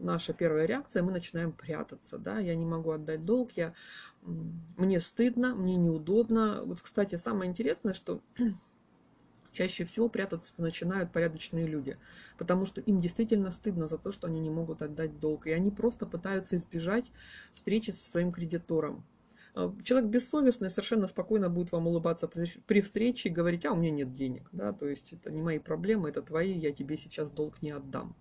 наша 0.01 0.33
первая 0.33 0.65
реакция, 0.65 1.03
мы 1.03 1.11
начинаем 1.11 1.51
прятаться, 1.51 2.17
да, 2.17 2.39
я 2.39 2.55
не 2.55 2.65
могу 2.65 2.91
отдать 2.91 3.25
долг, 3.25 3.51
я, 3.55 3.73
мне 4.21 4.99
стыдно, 5.01 5.55
мне 5.55 5.75
неудобно. 5.75 6.63
Вот, 6.63 6.81
кстати, 6.81 7.15
самое 7.15 7.49
интересное, 7.49 7.93
что 7.93 8.21
чаще 9.51 9.85
всего 9.85 10.09
прятаться 10.09 10.53
начинают 10.57 11.11
порядочные 11.11 11.67
люди, 11.67 11.97
потому 12.37 12.65
что 12.65 12.81
им 12.81 13.01
действительно 13.01 13.51
стыдно 13.51 13.87
за 13.87 13.97
то, 13.97 14.11
что 14.11 14.27
они 14.27 14.39
не 14.39 14.49
могут 14.49 14.81
отдать 14.81 15.19
долг, 15.19 15.47
и 15.47 15.51
они 15.51 15.71
просто 15.71 16.05
пытаются 16.05 16.55
избежать 16.55 17.11
встречи 17.53 17.91
со 17.91 18.09
своим 18.09 18.31
кредитором. 18.31 19.03
А, 19.55 19.73
человек 19.83 20.09
бессовестный 20.09 20.69
совершенно 20.69 21.07
спокойно 21.07 21.49
будет 21.49 21.71
вам 21.71 21.87
улыбаться 21.87 22.27
при 22.27 22.81
встрече 22.81 23.29
и 23.29 23.31
говорить, 23.31 23.65
а 23.65 23.73
у 23.73 23.75
меня 23.75 23.91
нет 23.91 24.11
денег, 24.11 24.49
да, 24.51 24.73
то 24.73 24.87
есть 24.87 25.13
это 25.13 25.31
не 25.31 25.41
мои 25.41 25.59
проблемы, 25.59 26.09
это 26.09 26.21
твои, 26.21 26.53
я 26.53 26.71
тебе 26.71 26.97
сейчас 26.97 27.31
долг 27.31 27.61
не 27.61 27.71
отдам. 27.71 28.15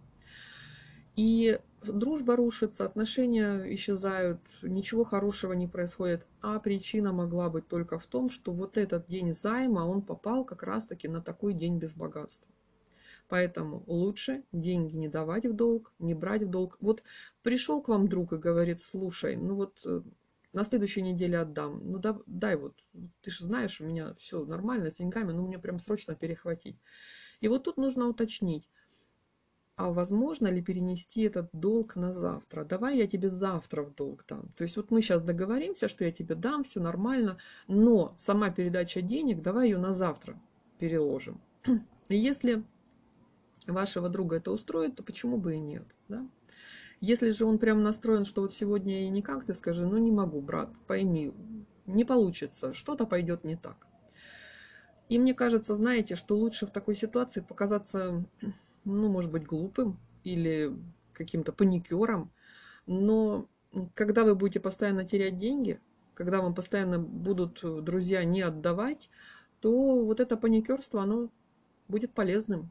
И 1.18 1.58
дружба 1.82 2.36
рушится, 2.36 2.84
отношения 2.84 3.74
исчезают, 3.74 4.40
ничего 4.62 5.02
хорошего 5.02 5.52
не 5.52 5.66
происходит. 5.66 6.28
А 6.40 6.60
причина 6.60 7.12
могла 7.12 7.50
быть 7.50 7.66
только 7.66 7.98
в 7.98 8.06
том, 8.06 8.30
что 8.30 8.52
вот 8.52 8.76
этот 8.76 9.08
день 9.08 9.34
займа, 9.34 9.80
он 9.80 10.02
попал 10.02 10.44
как 10.44 10.62
раз-таки 10.62 11.08
на 11.08 11.20
такой 11.20 11.54
день 11.54 11.78
без 11.78 11.92
богатства. 11.92 12.48
Поэтому 13.26 13.82
лучше 13.88 14.44
деньги 14.52 14.94
не 14.94 15.08
давать 15.08 15.44
в 15.44 15.54
долг, 15.54 15.92
не 15.98 16.14
брать 16.14 16.44
в 16.44 16.50
долг. 16.50 16.76
Вот 16.80 17.02
пришел 17.42 17.82
к 17.82 17.88
вам 17.88 18.06
друг 18.06 18.32
и 18.32 18.36
говорит, 18.36 18.80
слушай, 18.80 19.34
ну 19.34 19.56
вот 19.56 19.80
э, 19.84 20.02
на 20.58 20.64
следующей 20.64 21.02
неделе 21.02 21.38
отдам. 21.38 21.80
Ну 21.84 21.98
да, 21.98 22.18
дай 22.26 22.56
вот, 22.56 22.74
ты 23.20 23.30
же 23.30 23.44
знаешь, 23.44 23.80
у 23.80 23.86
меня 23.86 24.14
все 24.14 24.44
нормально 24.44 24.90
с 24.90 24.94
деньгами, 24.94 25.30
ну 25.30 25.46
мне 25.46 25.56
прям 25.56 25.78
срочно 25.78 26.16
перехватить. 26.16 26.76
И 27.40 27.46
вот 27.46 27.62
тут 27.62 27.76
нужно 27.76 28.08
уточнить, 28.08 28.68
а 29.76 29.92
возможно 29.92 30.48
ли 30.48 30.60
перенести 30.60 31.22
этот 31.22 31.48
долг 31.52 31.94
на 31.94 32.10
завтра? 32.10 32.64
Давай 32.64 32.98
я 32.98 33.06
тебе 33.06 33.30
завтра 33.30 33.84
в 33.84 33.94
долг 33.94 34.24
дам. 34.28 34.48
То 34.56 34.62
есть 34.62 34.76
вот 34.76 34.90
мы 34.90 35.00
сейчас 35.00 35.22
договоримся, 35.22 35.86
что 35.86 36.04
я 36.04 36.10
тебе 36.10 36.34
дам, 36.34 36.64
все 36.64 36.80
нормально, 36.80 37.38
но 37.68 38.16
сама 38.18 38.50
передача 38.50 39.00
денег, 39.00 39.42
давай 39.42 39.68
ее 39.68 39.78
на 39.78 39.92
завтра 39.92 40.36
переложим. 40.80 41.40
И 42.08 42.18
если 42.18 42.64
вашего 43.68 44.08
друга 44.08 44.38
это 44.38 44.50
устроит, 44.50 44.96
то 44.96 45.04
почему 45.04 45.38
бы 45.38 45.54
и 45.54 45.60
нет? 45.60 45.84
Да? 46.08 46.26
Если 47.00 47.30
же 47.30 47.44
он 47.44 47.58
прям 47.58 47.82
настроен, 47.82 48.24
что 48.24 48.42
вот 48.42 48.52
сегодня 48.52 49.06
и 49.06 49.08
никак, 49.08 49.44
ты 49.44 49.54
скажи, 49.54 49.86
ну 49.86 49.98
не 49.98 50.10
могу, 50.10 50.40
брат, 50.40 50.70
пойми, 50.86 51.32
не 51.86 52.04
получится, 52.04 52.74
что-то 52.74 53.06
пойдет 53.06 53.44
не 53.44 53.56
так. 53.56 53.86
И 55.08 55.18
мне 55.18 55.32
кажется, 55.32 55.74
знаете, 55.74 56.16
что 56.16 56.36
лучше 56.36 56.66
в 56.66 56.70
такой 56.70 56.94
ситуации 56.94 57.40
показаться 57.40 58.24
ну, 58.88 59.08
может 59.08 59.30
быть, 59.30 59.44
глупым 59.44 59.98
или 60.24 60.76
каким-то 61.12 61.52
паникером, 61.52 62.32
но 62.86 63.48
когда 63.94 64.24
вы 64.24 64.34
будете 64.34 64.60
постоянно 64.60 65.04
терять 65.04 65.38
деньги, 65.38 65.80
когда 66.14 66.40
вам 66.40 66.54
постоянно 66.54 66.98
будут 66.98 67.60
друзья 67.84 68.24
не 68.24 68.40
отдавать, 68.40 69.10
то 69.60 70.04
вот 70.04 70.20
это 70.20 70.36
паникерство, 70.36 71.02
оно 71.02 71.30
будет 71.86 72.12
полезным. 72.14 72.70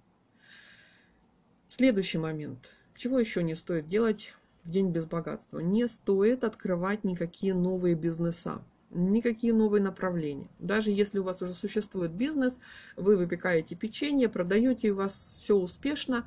Следующий 1.67 2.17
момент. 2.17 2.72
Чего 2.98 3.20
еще 3.20 3.44
не 3.44 3.54
стоит 3.54 3.86
делать 3.86 4.34
в 4.63 4.72
день 4.72 4.89
без 4.89 5.06
богатства? 5.06 5.60
Не 5.60 5.88
стоит 5.88 6.44
открывать 6.44 7.04
никакие 7.04 7.54
новые 7.54 7.96
бизнеса 7.96 8.62
никакие 8.89 9.54
новые 9.54 9.84
направления. 9.84 10.50
Даже 10.60 10.92
если 10.92 11.20
у 11.20 11.24
вас 11.24 11.42
уже 11.42 11.54
существует 11.54 12.12
бизнес, 12.12 12.58
вы 12.96 13.18
выпекаете 13.18 13.75
печенье, 13.75 14.30
продаете, 14.30 14.92
у 14.92 14.96
вас 14.96 15.39
все 15.42 15.56
успешно, 15.56 16.25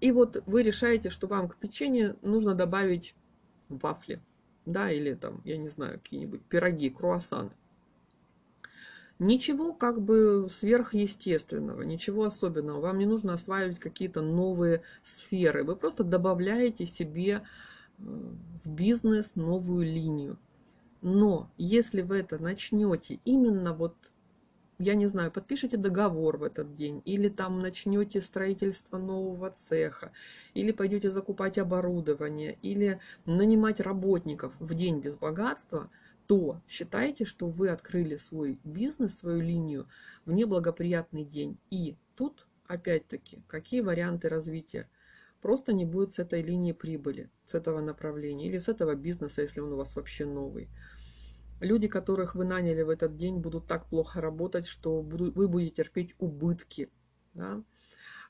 и 0.00 0.12
вот 0.12 0.42
вы 0.46 0.62
решаете, 0.62 1.08
что 1.08 1.26
вам 1.26 1.48
к 1.48 1.56
печенью 1.56 2.16
нужно 2.20 2.54
добавить 2.54 3.14
вафли, 3.70 4.20
да, 4.66 4.90
или 4.90 5.14
там, 5.14 5.40
я 5.44 5.56
не 5.56 5.68
знаю, 5.68 5.98
какие-нибудь 5.98 6.42
пироги, 6.42 6.90
круассаны. 6.90 7.50
Ничего 9.20 9.72
как 9.72 10.02
бы 10.02 10.48
сверхъестественного, 10.50 11.82
ничего 11.82 12.24
особенного. 12.24 12.80
Вам 12.80 12.98
не 12.98 13.06
нужно 13.06 13.34
осваивать 13.34 13.78
какие-то 13.78 14.22
новые 14.22 14.82
сферы. 15.04 15.62
Вы 15.62 15.76
просто 15.76 16.02
добавляете 16.02 16.84
себе 16.84 17.42
э, 17.98 18.02
в 18.02 18.68
бизнес 18.68 19.36
новую 19.36 19.84
линию. 19.84 20.36
Но 21.00 21.50
если 21.58 22.02
вы 22.02 22.18
это 22.18 22.38
начнете 22.42 23.20
именно 23.24 23.72
вот, 23.72 23.94
я 24.78 24.94
не 24.94 25.06
знаю, 25.06 25.30
подпишите 25.30 25.76
договор 25.76 26.38
в 26.38 26.42
этот 26.42 26.74
день, 26.74 27.00
или 27.04 27.28
там 27.28 27.60
начнете 27.60 28.20
строительство 28.20 28.96
нового 28.96 29.50
цеха, 29.50 30.10
или 30.54 30.72
пойдете 30.72 31.10
закупать 31.10 31.58
оборудование, 31.58 32.58
или 32.62 32.98
нанимать 33.26 33.80
работников 33.80 34.54
в 34.58 34.74
день 34.74 35.00
без 35.00 35.14
богатства, 35.14 35.88
то 36.26 36.62
считайте, 36.68 37.24
что 37.24 37.48
вы 37.48 37.68
открыли 37.68 38.16
свой 38.16 38.58
бизнес, 38.64 39.18
свою 39.18 39.40
линию 39.40 39.86
в 40.24 40.32
неблагоприятный 40.32 41.24
день. 41.24 41.58
И 41.70 41.96
тут, 42.16 42.46
опять-таки, 42.66 43.42
какие 43.48 43.80
варианты 43.80 44.28
развития? 44.28 44.88
Просто 45.40 45.72
не 45.74 45.84
будет 45.84 46.12
с 46.12 46.18
этой 46.18 46.42
линии 46.42 46.72
прибыли, 46.72 47.30
с 47.44 47.54
этого 47.54 47.80
направления 47.80 48.46
или 48.46 48.58
с 48.58 48.68
этого 48.68 48.94
бизнеса, 48.94 49.42
если 49.42 49.60
он 49.60 49.72
у 49.72 49.76
вас 49.76 49.94
вообще 49.94 50.24
новый. 50.24 50.70
Люди, 51.60 51.86
которых 51.86 52.34
вы 52.34 52.44
наняли 52.44 52.82
в 52.82 52.88
этот 52.88 53.16
день, 53.16 53.38
будут 53.38 53.66
так 53.66 53.88
плохо 53.88 54.20
работать, 54.20 54.66
что 54.66 55.02
вы 55.02 55.48
будете 55.48 55.76
терпеть 55.76 56.14
убытки. 56.18 56.90
Да? 57.34 57.62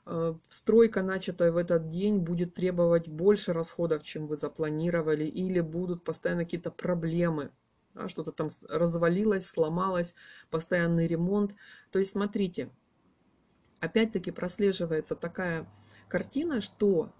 Э, 0.05 0.35
стройка, 0.49 1.01
начатая 1.01 1.51
в 1.51 1.57
этот 1.57 1.89
день, 1.89 2.19
будет 2.19 2.53
требовать 2.53 3.07
больше 3.07 3.53
расходов, 3.53 4.03
чем 4.03 4.27
вы 4.27 4.37
запланировали, 4.37 5.25
или 5.25 5.61
будут 5.61 6.03
постоянно 6.03 6.43
какие-то 6.43 6.71
проблемы. 6.71 7.51
Да? 7.95 8.07
Что-то 8.07 8.31
там 8.31 8.49
развалилось, 8.69 9.47
сломалось, 9.47 10.13
постоянный 10.51 11.07
ремонт. 11.07 11.55
То 11.91 11.99
есть, 11.99 12.11
смотрите, 12.11 12.69
опять-таки 13.79 14.31
прослеживается 14.31 15.15
такая 15.15 15.67
картина, 16.07 16.61
что 16.61 17.11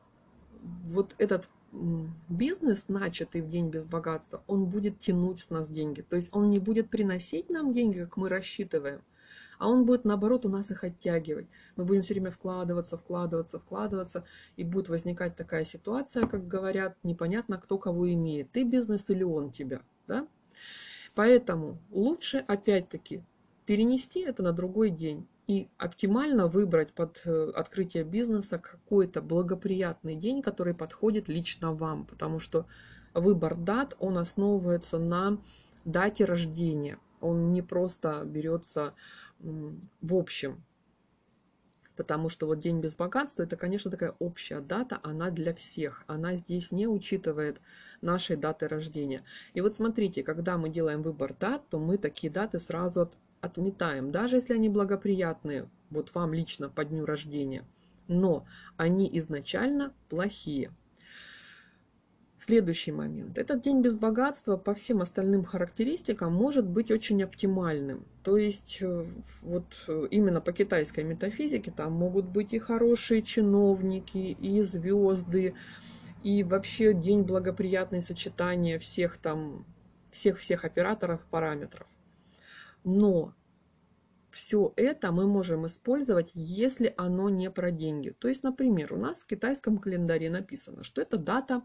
вот 0.86 1.16
этот 1.18 1.50
бизнес, 2.30 2.88
начатый 2.88 3.42
в 3.42 3.48
день 3.48 3.70
без 3.70 3.86
богатства, 3.86 4.44
он 4.48 4.66
будет 4.66 5.00
тянуть 5.00 5.40
с 5.40 5.50
нас 5.50 5.68
деньги. 5.68 6.02
То 6.02 6.16
есть 6.16 6.30
он 6.34 6.50
не 6.50 6.60
будет 6.60 6.90
приносить 6.90 7.50
нам 7.50 7.74
деньги, 7.74 8.00
как 8.00 8.18
мы 8.18 8.30
рассчитываем, 8.30 9.02
а 9.58 9.70
он 9.70 9.86
будет, 9.86 10.06
наоборот, 10.06 10.46
у 10.46 10.50
нас 10.50 10.72
их 10.72 10.84
оттягивать. 10.84 11.48
Мы 11.76 11.86
будем 11.86 12.02
все 12.02 12.14
время 12.14 12.32
вкладываться, 12.32 12.98
вкладываться, 12.98 13.60
вкладываться, 13.60 14.24
и 14.56 14.64
будет 14.64 14.90
возникать 14.90 15.36
такая 15.36 15.66
ситуация, 15.66 16.28
как 16.28 16.48
говорят, 16.48 16.98
непонятно, 17.04 17.58
кто 17.58 17.78
кого 17.78 18.12
имеет. 18.12 18.52
Ты 18.52 18.64
бизнес 18.64 19.10
или 19.10 19.24
он 19.24 19.52
тебя. 19.52 19.82
Да? 20.08 20.28
Поэтому 21.14 21.78
лучше, 21.92 22.44
опять-таки, 22.48 23.24
перенести 23.66 24.20
это 24.22 24.44
на 24.44 24.52
другой 24.52 24.90
день 24.90 25.28
и 25.48 25.70
оптимально 25.78 26.48
выбрать 26.48 26.94
под 26.94 27.22
э, 27.26 27.52
открытие 27.56 28.04
бизнеса 28.04 28.58
какой-то 28.58 29.22
благоприятный 29.22 30.16
день, 30.16 30.42
который 30.42 30.74
подходит 30.74 31.30
лично 31.30 31.72
вам, 31.72 32.06
потому 32.06 32.40
что 32.40 32.66
выбор 33.14 33.56
дат, 33.56 33.96
он 34.00 34.18
основывается 34.18 34.98
на 34.98 35.38
дате 35.86 36.26
рождения. 36.26 36.98
Он 37.22 37.54
не 37.54 37.62
просто 37.62 38.24
берется 38.26 38.94
в 39.40 40.16
общем, 40.16 40.64
потому 41.96 42.30
что 42.30 42.46
вот 42.48 42.60
День 42.60 42.80
без 42.80 42.96
богатства, 42.96 43.44
это, 43.44 43.56
конечно, 43.58 43.92
такая 43.92 44.16
общая 44.20 44.60
дата, 44.60 45.00
она 45.04 45.30
для 45.32 45.54
всех. 45.54 46.04
Она 46.08 46.36
здесь 46.36 46.72
не 46.72 46.88
учитывает 46.88 47.62
нашей 48.02 48.36
даты 48.36 48.68
рождения. 48.68 49.24
И 49.54 49.62
вот 49.62 49.76
смотрите, 49.76 50.24
когда 50.24 50.58
мы 50.58 50.70
делаем 50.70 51.02
выбор 51.02 51.36
дат, 51.40 51.68
то 51.70 51.80
мы 51.80 51.98
такие 51.98 52.32
даты 52.32 52.60
сразу 52.60 53.10
отметаем, 53.42 54.12
даже 54.12 54.38
если 54.38 54.54
они 54.54 54.70
благоприятные, 54.70 55.70
вот 55.90 56.14
вам 56.16 56.34
лично 56.34 56.70
по 56.70 56.84
дню 56.84 57.06
рождения, 57.06 57.64
но 58.08 58.46
они 58.78 59.10
изначально 59.18 59.94
плохие. 60.10 60.72
Следующий 62.38 62.92
момент. 62.92 63.38
Этот 63.38 63.62
день 63.62 63.82
без 63.82 63.96
богатства 63.96 64.58
по 64.58 64.74
всем 64.74 65.02
остальным 65.02 65.46
характеристикам 65.46 66.34
может 66.34 66.68
быть 66.68 66.92
очень 66.92 67.24
оптимальным. 67.24 68.06
То 68.24 68.36
есть 68.36 68.80
э, 68.82 69.06
вот 69.42 69.66
э, 69.88 70.08
именно 70.12 70.42
по 70.42 70.52
китайской 70.52 71.06
метафизике 71.06 71.72
там 71.72 71.94
могут 71.94 72.26
быть 72.26 72.54
и 72.54 72.60
хорошие 72.60 73.22
чиновники, 73.22 74.18
и 74.18 74.62
звезды, 74.64 75.56
и 76.24 76.44
вообще 76.44 76.94
день 76.94 77.22
благоприятный 77.22 78.02
сочетания 78.02 78.80
всех 78.80 79.18
там, 79.18 79.66
всех-всех 80.12 80.66
операторов, 80.66 81.26
параметров. 81.32 81.88
Но 82.84 83.34
все 84.36 84.74
это 84.76 85.14
мы 85.14 85.28
можем 85.28 85.66
использовать, 85.66 86.32
если 86.34 86.94
оно 86.98 87.30
не 87.30 87.50
про 87.50 87.72
деньги. 87.72 88.10
То 88.10 88.28
есть, 88.28 88.44
например, 88.44 88.94
у 88.94 88.98
нас 88.98 89.20
в 89.20 89.28
китайском 89.28 89.78
календаре 89.78 90.30
написано, 90.30 90.84
что 90.84 91.02
эта 91.02 91.18
дата, 91.18 91.64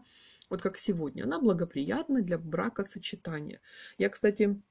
вот 0.51 0.61
как 0.61 0.77
сегодня, 0.77 1.23
она 1.23 1.39
благоприятна 1.39 2.21
для 2.21 2.37
бракосочетания. 2.37 3.61
Я, 3.97 4.09
кстати, 4.09 4.61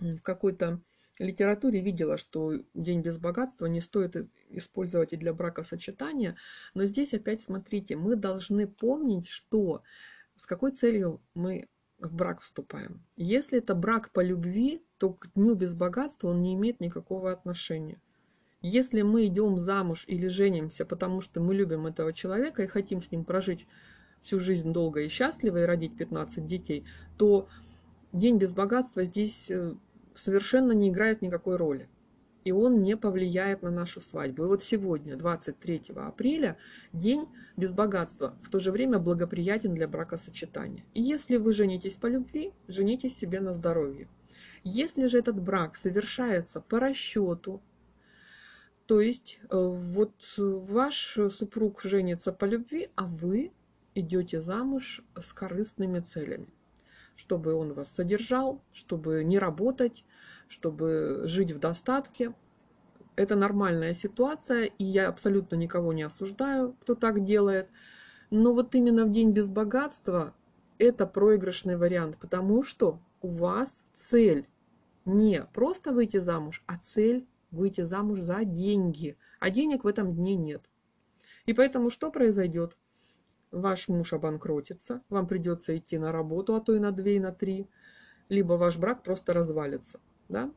в 0.00 0.20
какой-то 0.20 0.80
литературе 1.18 1.82
видела, 1.82 2.16
что 2.16 2.54
день 2.72 3.02
без 3.02 3.18
богатства 3.18 3.66
не 3.66 3.82
стоит 3.82 4.16
использовать 4.48 5.12
и 5.12 5.18
для 5.18 5.34
бракосочетания. 5.34 6.36
Но 6.72 6.86
здесь 6.86 7.12
опять 7.12 7.42
смотрите, 7.42 7.94
мы 7.94 8.16
должны 8.16 8.66
помнить, 8.66 9.28
что 9.28 9.82
с 10.34 10.46
какой 10.46 10.72
целью 10.72 11.20
мы 11.34 11.68
в 11.98 12.14
брак 12.14 12.40
вступаем. 12.40 13.04
Если 13.16 13.58
это 13.58 13.74
брак 13.74 14.10
по 14.12 14.24
любви, 14.24 14.82
то 14.96 15.12
к 15.12 15.30
дню 15.34 15.54
без 15.54 15.74
богатства 15.74 16.28
он 16.28 16.40
не 16.40 16.54
имеет 16.54 16.80
никакого 16.80 17.32
отношения. 17.32 18.00
Если 18.62 19.02
мы 19.02 19.26
идем 19.26 19.58
замуж 19.58 20.04
или 20.06 20.26
женимся, 20.28 20.86
потому 20.86 21.20
что 21.20 21.40
мы 21.40 21.54
любим 21.54 21.86
этого 21.86 22.14
человека 22.14 22.62
и 22.62 22.66
хотим 22.66 23.02
с 23.02 23.10
ним 23.10 23.24
прожить 23.24 23.66
всю 24.22 24.40
жизнь 24.40 24.72
долго 24.72 25.02
и 25.02 25.08
счастливо 25.08 25.62
и 25.62 25.66
родить 25.66 25.96
15 25.96 26.46
детей, 26.46 26.84
то 27.16 27.48
день 28.12 28.38
без 28.38 28.52
богатства 28.52 29.04
здесь 29.04 29.50
э, 29.50 29.74
совершенно 30.14 30.72
не 30.72 30.90
играет 30.90 31.22
никакой 31.22 31.56
роли 31.56 31.88
и 32.46 32.52
он 32.52 32.80
не 32.80 32.96
повлияет 32.96 33.62
на 33.62 33.72
нашу 33.72 34.00
свадьбу. 34.00 34.44
И 34.44 34.46
вот 34.46 34.62
сегодня, 34.62 35.16
23 35.16 35.82
апреля, 35.96 36.56
день 36.92 37.26
без 37.56 37.72
богатства, 37.72 38.38
в 38.40 38.50
то 38.50 38.60
же 38.60 38.70
время 38.70 39.00
благоприятен 39.00 39.74
для 39.74 39.88
бракосочетания. 39.88 40.84
И 40.94 41.02
если 41.02 41.38
вы 41.38 41.52
женитесь 41.52 41.96
по 41.96 42.06
любви, 42.06 42.52
женитесь 42.68 43.18
себе 43.18 43.40
на 43.40 43.52
здоровье. 43.52 44.06
Если 44.62 45.06
же 45.06 45.18
этот 45.18 45.42
брак 45.42 45.74
совершается 45.74 46.60
по 46.60 46.78
расчету, 46.78 47.60
то 48.86 49.00
есть 49.00 49.40
э, 49.50 49.56
вот 49.58 50.12
ваш 50.36 51.18
супруг 51.30 51.82
женится 51.82 52.32
по 52.32 52.44
любви, 52.44 52.90
а 52.94 53.06
вы 53.06 53.50
идете 53.96 54.40
замуж 54.40 55.02
с 55.14 55.32
корыстными 55.32 56.00
целями, 56.00 56.48
чтобы 57.16 57.54
он 57.54 57.72
вас 57.72 57.92
содержал, 57.92 58.62
чтобы 58.72 59.24
не 59.24 59.38
работать, 59.38 60.04
чтобы 60.48 61.22
жить 61.24 61.52
в 61.52 61.58
достатке. 61.58 62.34
Это 63.16 63.34
нормальная 63.34 63.94
ситуация, 63.94 64.64
и 64.64 64.84
я 64.84 65.08
абсолютно 65.08 65.56
никого 65.56 65.92
не 65.92 66.02
осуждаю, 66.02 66.74
кто 66.80 66.94
так 66.94 67.24
делает. 67.24 67.68
Но 68.30 68.52
вот 68.52 68.74
именно 68.74 69.06
в 69.06 69.10
день 69.10 69.32
без 69.32 69.48
богатства 69.48 70.34
это 70.78 71.06
проигрышный 71.06 71.76
вариант, 71.76 72.18
потому 72.18 72.62
что 72.62 73.00
у 73.22 73.28
вас 73.28 73.82
цель 73.94 74.46
не 75.04 75.44
просто 75.54 75.92
выйти 75.92 76.18
замуж, 76.18 76.62
а 76.66 76.76
цель 76.76 77.26
выйти 77.50 77.82
замуж 77.82 78.20
за 78.20 78.44
деньги. 78.44 79.16
А 79.40 79.50
денег 79.50 79.84
в 79.84 79.86
этом 79.86 80.14
дне 80.14 80.34
нет. 80.36 80.62
И 81.46 81.52
поэтому 81.52 81.90
что 81.90 82.10
произойдет? 82.10 82.76
Ваш 83.50 83.88
муж 83.88 84.12
обанкротится, 84.12 85.02
вам 85.08 85.26
придется 85.26 85.76
идти 85.76 85.98
на 85.98 86.12
работу, 86.12 86.54
а 86.54 86.60
то 86.60 86.74
и 86.74 86.78
на 86.78 86.92
две, 86.92 87.16
и 87.16 87.20
на 87.20 87.32
три, 87.32 87.68
либо 88.28 88.54
ваш 88.54 88.76
брак 88.76 89.02
просто 89.02 89.32
развалится. 89.32 90.00
Да? 90.28 90.50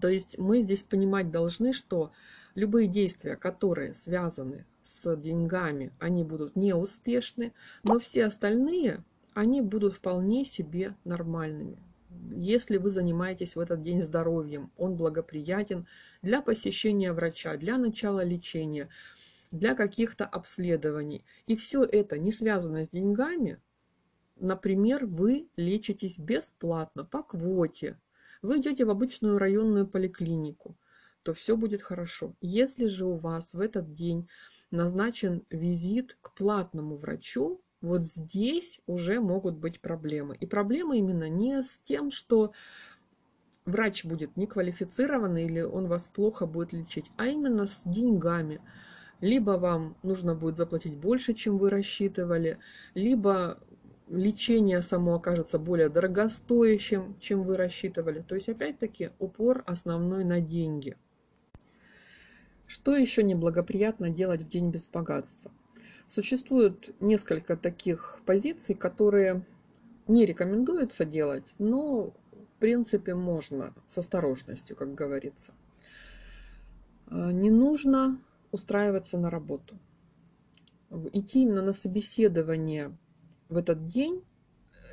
То 0.00 0.08
есть 0.08 0.38
мы 0.38 0.60
здесь 0.60 0.82
понимать 0.82 1.30
должны, 1.30 1.72
что 1.72 2.12
любые 2.54 2.88
действия, 2.88 3.36
которые 3.36 3.94
связаны 3.94 4.66
с 4.82 5.16
деньгами, 5.16 5.92
они 5.98 6.24
будут 6.24 6.56
неуспешны, 6.56 7.52
но 7.84 7.98
все 7.98 8.26
остальные, 8.26 9.04
они 9.34 9.60
будут 9.60 9.94
вполне 9.94 10.44
себе 10.44 10.96
нормальными. 11.04 11.78
Если 12.30 12.76
вы 12.76 12.90
занимаетесь 12.90 13.56
в 13.56 13.60
этот 13.60 13.80
день 13.80 14.02
здоровьем, 14.02 14.70
он 14.76 14.96
благоприятен 14.96 15.86
для 16.20 16.42
посещения 16.42 17.12
врача, 17.12 17.56
для 17.56 17.78
начала 17.78 18.22
лечения, 18.22 18.88
для 19.52 19.76
каких-то 19.76 20.26
обследований. 20.26 21.24
И 21.46 21.54
все 21.54 21.84
это 21.84 22.18
не 22.18 22.32
связано 22.32 22.84
с 22.84 22.88
деньгами. 22.88 23.60
Например, 24.36 25.06
вы 25.06 25.46
лечитесь 25.56 26.18
бесплатно 26.18 27.04
по 27.04 27.22
квоте, 27.22 27.96
вы 28.40 28.58
идете 28.58 28.84
в 28.84 28.90
обычную 28.90 29.38
районную 29.38 29.86
поликлинику, 29.86 30.76
то 31.22 31.32
все 31.32 31.56
будет 31.56 31.80
хорошо. 31.80 32.34
Если 32.40 32.86
же 32.86 33.06
у 33.06 33.14
вас 33.14 33.54
в 33.54 33.60
этот 33.60 33.94
день 33.94 34.28
назначен 34.72 35.44
визит 35.48 36.16
к 36.20 36.34
платному 36.34 36.96
врачу, 36.96 37.60
вот 37.80 38.04
здесь 38.04 38.80
уже 38.86 39.20
могут 39.20 39.56
быть 39.56 39.80
проблемы. 39.80 40.36
И 40.36 40.46
проблемы 40.46 40.98
именно 40.98 41.28
не 41.28 41.62
с 41.62 41.78
тем, 41.78 42.10
что 42.10 42.52
врач 43.64 44.04
будет 44.04 44.36
неквалифицированный 44.36 45.44
или 45.44 45.60
он 45.60 45.86
вас 45.86 46.08
плохо 46.08 46.46
будет 46.46 46.72
лечить, 46.72 47.10
а 47.16 47.26
именно 47.26 47.66
с 47.66 47.82
деньгами. 47.84 48.60
Либо 49.22 49.52
вам 49.52 49.96
нужно 50.02 50.34
будет 50.34 50.56
заплатить 50.56 50.96
больше, 50.96 51.32
чем 51.32 51.56
вы 51.56 51.70
рассчитывали, 51.70 52.58
либо 52.94 53.60
лечение 54.08 54.82
само 54.82 55.14
окажется 55.14 55.60
более 55.60 55.88
дорогостоящим, 55.88 57.16
чем 57.20 57.44
вы 57.44 57.56
рассчитывали. 57.56 58.20
То 58.20 58.34
есть, 58.34 58.48
опять-таки, 58.48 59.10
упор 59.20 59.62
основной 59.64 60.24
на 60.24 60.40
деньги. 60.40 60.96
Что 62.66 62.96
еще 62.96 63.22
неблагоприятно 63.22 64.10
делать 64.10 64.42
в 64.42 64.48
день 64.48 64.70
без 64.70 64.88
богатства? 64.88 65.52
Существует 66.08 66.92
несколько 67.00 67.56
таких 67.56 68.18
позиций, 68.26 68.74
которые 68.74 69.46
не 70.08 70.26
рекомендуется 70.26 71.04
делать, 71.04 71.54
но 71.58 72.12
в 72.32 72.58
принципе 72.58 73.14
можно 73.14 73.72
с 73.86 73.98
осторожностью, 73.98 74.74
как 74.74 74.94
говорится. 74.94 75.52
А, 77.06 77.30
не 77.30 77.50
нужно 77.50 78.18
устраиваться 78.52 79.18
на 79.18 79.30
работу. 79.30 79.78
Идти 81.12 81.42
именно 81.42 81.62
на 81.62 81.72
собеседование 81.72 82.96
в 83.48 83.56
этот 83.56 83.88
день, 83.88 84.22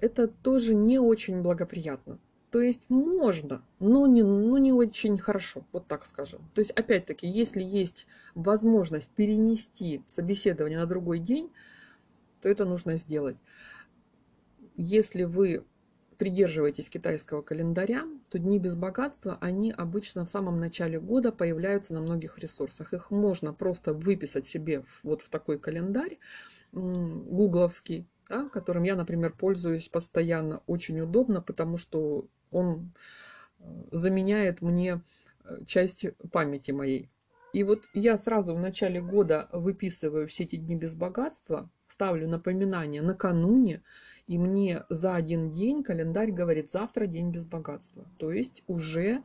это 0.02 0.28
тоже 0.28 0.74
не 0.74 0.98
очень 0.98 1.42
благоприятно. 1.42 2.20
То 2.52 2.62
есть 2.62 2.90
можно, 2.90 3.64
но 3.80 4.08
не, 4.08 4.24
но 4.24 4.58
не 4.58 4.74
очень 4.74 5.18
хорошо, 5.20 5.66
вот 5.72 5.88
так 5.88 6.06
скажем. 6.06 6.50
То 6.56 6.62
есть, 6.62 6.72
опять-таки, 6.72 7.28
если 7.28 7.62
есть 7.62 8.08
возможность 8.34 9.12
перенести 9.12 10.04
собеседование 10.08 10.80
на 10.80 10.88
другой 10.88 11.20
день, 11.20 11.52
то 12.42 12.50
это 12.50 12.66
нужно 12.66 12.98
сделать. 12.98 13.38
Если 14.78 15.24
вы 15.24 15.64
придерживаетесь 16.20 16.90
китайского 16.90 17.42
календаря, 17.42 18.04
то 18.30 18.38
дни 18.38 18.60
без 18.60 18.76
богатства, 18.76 19.38
они 19.40 19.72
обычно 19.72 20.26
в 20.26 20.30
самом 20.30 20.58
начале 20.58 21.00
года 21.00 21.32
появляются 21.32 21.94
на 21.94 22.02
многих 22.02 22.38
ресурсах. 22.38 22.94
Их 22.94 23.10
можно 23.10 23.54
просто 23.54 23.94
выписать 23.94 24.46
себе 24.46 24.84
вот 25.02 25.22
в 25.22 25.30
такой 25.30 25.58
календарь 25.58 26.20
гугловский, 26.74 28.06
да, 28.28 28.50
которым 28.50 28.84
я, 28.84 28.96
например, 28.96 29.34
пользуюсь 29.34 29.88
постоянно. 29.88 30.62
Очень 30.68 31.00
удобно, 31.00 31.42
потому 31.42 31.78
что 31.78 32.28
он 32.52 32.92
э, 33.60 33.64
заменяет 33.92 34.62
мне 34.62 35.02
э, 35.46 35.64
часть 35.66 36.06
памяти 36.32 36.72
моей. 36.72 37.10
И 37.54 37.64
вот 37.64 37.86
я 37.94 38.18
сразу 38.18 38.54
в 38.54 38.60
начале 38.60 39.02
года 39.02 39.50
выписываю 39.52 40.28
все 40.28 40.44
эти 40.44 40.58
дни 40.58 40.76
без 40.76 40.96
богатства, 40.96 41.70
ставлю 41.88 42.28
напоминание 42.28 43.02
накануне, 43.02 43.82
и 44.30 44.38
мне 44.38 44.84
за 44.90 45.16
один 45.16 45.50
день 45.50 45.82
календарь 45.82 46.32
говорит 46.32 46.70
завтра 46.70 47.08
день 47.08 47.32
без 47.32 47.46
богатства. 47.46 48.06
То 48.20 48.32
есть 48.32 48.62
уже 48.68 49.24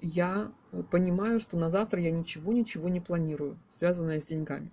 я 0.00 0.52
понимаю, 0.92 1.40
что 1.40 1.58
на 1.58 1.68
завтра 1.68 2.00
я 2.00 2.12
ничего-ничего 2.12 2.88
не 2.88 3.00
планирую, 3.00 3.58
связанное 3.72 4.20
с 4.20 4.24
деньгами. 4.24 4.70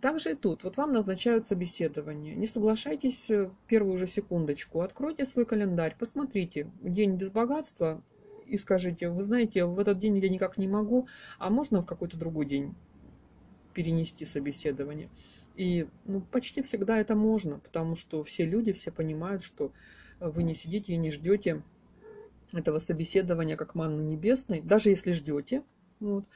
Также 0.00 0.32
и 0.32 0.34
тут. 0.34 0.64
Вот 0.64 0.78
вам 0.78 0.94
назначают 0.94 1.44
собеседование. 1.44 2.34
Не 2.34 2.46
соглашайтесь 2.46 3.28
в 3.28 3.52
первую 3.66 3.98
же 3.98 4.06
секундочку. 4.06 4.80
Откройте 4.80 5.26
свой 5.26 5.44
календарь, 5.44 5.94
посмотрите. 5.98 6.70
День 6.80 7.16
без 7.16 7.28
богатства 7.28 8.02
и 8.46 8.56
скажите, 8.56 9.10
вы 9.10 9.22
знаете, 9.22 9.66
в 9.66 9.78
этот 9.78 9.98
день 9.98 10.16
я 10.16 10.30
никак 10.30 10.56
не 10.56 10.66
могу, 10.66 11.08
а 11.38 11.50
можно 11.50 11.82
в 11.82 11.86
какой-то 11.86 12.16
другой 12.16 12.46
день 12.46 12.74
перенести 13.74 14.24
собеседование? 14.24 15.10
И 15.54 15.88
ну, 16.04 16.20
почти 16.20 16.62
всегда 16.62 16.98
это 16.98 17.14
можно, 17.14 17.58
потому 17.58 17.94
что 17.94 18.22
все 18.24 18.44
люди, 18.44 18.72
все 18.72 18.90
понимают, 18.90 19.42
что 19.42 19.72
вы 20.20 20.42
не 20.42 20.54
сидите 20.54 20.94
и 20.94 20.96
не 20.96 21.10
ждете 21.10 21.62
этого 22.52 22.78
собеседования 22.78 23.56
как 23.56 23.74
манны 23.74 24.02
небесной, 24.02 24.60
даже 24.60 24.90
если 24.90 25.12
ждете. 25.12 25.62
Вот 26.00 26.26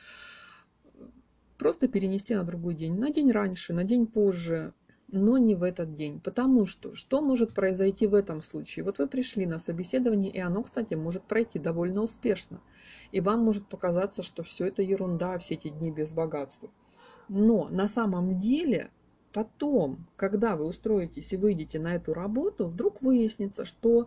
просто 1.58 1.88
перенести 1.88 2.34
на 2.34 2.44
другой 2.44 2.74
день, 2.74 2.98
на 2.98 3.10
день 3.10 3.32
раньше, 3.32 3.72
на 3.72 3.84
день 3.84 4.06
позже, 4.06 4.72
но 5.08 5.38
не 5.38 5.54
в 5.54 5.62
этот 5.62 5.94
день. 5.94 6.20
Потому 6.20 6.66
что 6.66 6.94
что 6.94 7.20
может 7.20 7.54
произойти 7.54 8.06
в 8.06 8.14
этом 8.14 8.42
случае? 8.42 8.84
Вот 8.84 8.98
вы 8.98 9.06
пришли 9.06 9.46
на 9.46 9.58
собеседование, 9.58 10.30
и 10.30 10.38
оно, 10.38 10.62
кстати, 10.62 10.94
может 10.94 11.24
пройти 11.24 11.58
довольно 11.58 12.02
успешно. 12.02 12.60
И 13.12 13.20
вам 13.20 13.40
может 13.40 13.68
показаться, 13.68 14.22
что 14.22 14.42
все 14.42 14.66
это 14.66 14.82
ерунда, 14.82 15.38
все 15.38 15.54
эти 15.54 15.68
дни 15.68 15.90
без 15.90 16.12
богатства. 16.12 16.70
Но 17.28 17.68
на 17.68 17.88
самом 17.88 18.38
деле 18.38 18.90
потом, 19.36 20.06
когда 20.16 20.56
вы 20.56 20.64
устроитесь 20.64 21.30
и 21.34 21.36
выйдете 21.36 21.78
на 21.78 21.94
эту 21.96 22.14
работу, 22.14 22.68
вдруг 22.68 23.02
выяснится, 23.02 23.66
что 23.66 24.06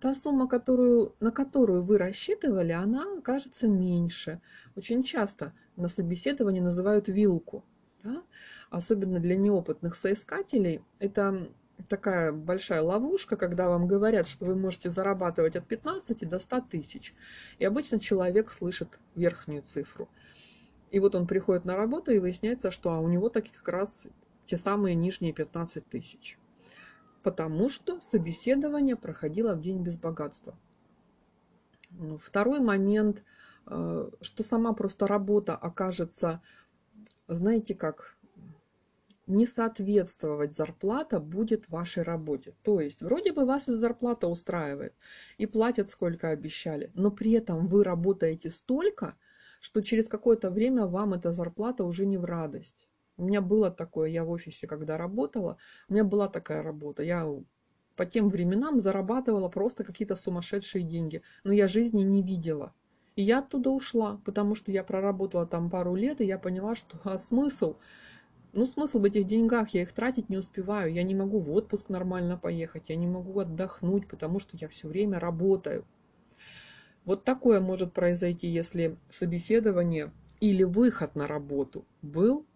та 0.00 0.16
сумма, 0.16 0.48
которую, 0.48 1.14
на 1.20 1.30
которую 1.30 1.80
вы 1.80 1.96
рассчитывали, 1.96 2.72
она 2.72 3.04
окажется 3.18 3.68
меньше. 3.68 4.40
Очень 4.74 5.04
часто 5.04 5.52
на 5.76 5.86
собеседовании 5.86 6.58
называют 6.58 7.06
вилку. 7.06 7.64
Да? 8.02 8.24
Особенно 8.68 9.20
для 9.20 9.36
неопытных 9.36 9.94
соискателей. 9.94 10.82
Это 10.98 11.48
такая 11.88 12.32
большая 12.32 12.82
ловушка, 12.82 13.36
когда 13.36 13.68
вам 13.68 13.86
говорят, 13.86 14.26
что 14.26 14.44
вы 14.44 14.56
можете 14.56 14.90
зарабатывать 14.90 15.54
от 15.54 15.68
15 15.68 16.28
до 16.28 16.40
100 16.40 16.60
тысяч. 16.62 17.14
И 17.60 17.64
обычно 17.64 18.00
человек 18.00 18.50
слышит 18.50 18.98
верхнюю 19.14 19.62
цифру. 19.62 20.08
И 20.90 20.98
вот 20.98 21.14
он 21.14 21.28
приходит 21.28 21.64
на 21.64 21.76
работу, 21.76 22.10
и 22.10 22.18
выясняется, 22.18 22.72
что 22.72 22.90
а 22.90 22.98
у 22.98 23.06
него 23.06 23.28
таки 23.28 23.52
как 23.52 23.68
раз 23.68 24.08
те 24.46 24.56
самые 24.56 24.94
нижние 24.94 25.32
15 25.32 25.86
тысяч. 25.88 26.38
Потому 27.22 27.68
что 27.68 28.00
собеседование 28.00 28.96
проходило 28.96 29.54
в 29.54 29.60
день 29.60 29.82
без 29.82 29.96
богатства. 29.96 30.58
Ну, 31.90 32.18
второй 32.18 32.60
момент, 32.60 33.22
э, 33.66 34.10
что 34.20 34.42
сама 34.42 34.72
просто 34.72 35.06
работа 35.06 35.56
окажется, 35.56 36.42
знаете 37.28 37.74
как, 37.74 38.16
не 39.26 39.46
соответствовать 39.46 40.54
зарплата 40.54 41.18
будет 41.18 41.68
вашей 41.68 42.02
работе. 42.02 42.54
То 42.62 42.80
есть 42.80 43.02
вроде 43.02 43.32
бы 43.32 43.44
вас 43.44 43.68
и 43.68 43.72
зарплата 43.72 44.28
устраивает, 44.28 44.94
и 45.38 45.46
платят 45.46 45.88
сколько 45.88 46.28
обещали, 46.28 46.90
но 46.94 47.10
при 47.10 47.32
этом 47.32 47.66
вы 47.66 47.84
работаете 47.84 48.50
столько, 48.50 49.16
что 49.60 49.82
через 49.82 50.08
какое-то 50.08 50.50
время 50.50 50.86
вам 50.86 51.14
эта 51.14 51.32
зарплата 51.32 51.84
уже 51.84 52.06
не 52.06 52.18
в 52.18 52.24
радость. 52.24 52.86
У 53.16 53.24
меня 53.24 53.40
было 53.40 53.70
такое, 53.70 54.08
я 54.08 54.24
в 54.24 54.30
офисе, 54.30 54.66
когда 54.66 54.98
работала, 54.98 55.56
у 55.88 55.92
меня 55.92 56.04
была 56.04 56.28
такая 56.28 56.62
работа. 56.62 57.02
Я 57.02 57.28
по 57.96 58.06
тем 58.06 58.28
временам 58.28 58.80
зарабатывала 58.80 59.48
просто 59.48 59.84
какие-то 59.84 60.16
сумасшедшие 60.16 60.84
деньги, 60.84 61.22
но 61.44 61.52
я 61.52 61.68
жизни 61.68 62.02
не 62.02 62.22
видела. 62.22 62.74
И 63.16 63.22
я 63.22 63.38
оттуда 63.38 63.70
ушла, 63.70 64.20
потому 64.24 64.56
что 64.56 64.72
я 64.72 64.82
проработала 64.82 65.46
там 65.46 65.70
пару 65.70 65.94
лет, 65.94 66.20
и 66.20 66.24
я 66.24 66.38
поняла, 66.38 66.74
что 66.74 66.98
а 67.04 67.18
смысл? 67.18 67.76
Ну, 68.52 68.66
смысл 68.66 69.00
в 69.00 69.04
этих 69.04 69.24
деньгах, 69.26 69.70
я 69.70 69.82
их 69.82 69.92
тратить 69.92 70.28
не 70.28 70.36
успеваю, 70.36 70.92
я 70.92 71.02
не 71.02 71.14
могу 71.14 71.38
в 71.38 71.52
отпуск 71.52 71.88
нормально 71.88 72.36
поехать, 72.36 72.84
я 72.88 72.96
не 72.96 73.06
могу 73.06 73.38
отдохнуть, 73.38 74.08
потому 74.08 74.38
что 74.38 74.56
я 74.56 74.68
все 74.68 74.88
время 74.88 75.18
работаю. 75.18 75.84
Вот 77.04 77.24
такое 77.24 77.60
может 77.60 77.92
произойти, 77.92 78.48
если 78.48 78.96
собеседование 79.10 80.12
или 80.40 80.62
выход 80.62 81.14
на 81.14 81.26
работу 81.26 81.84
был 82.02 82.46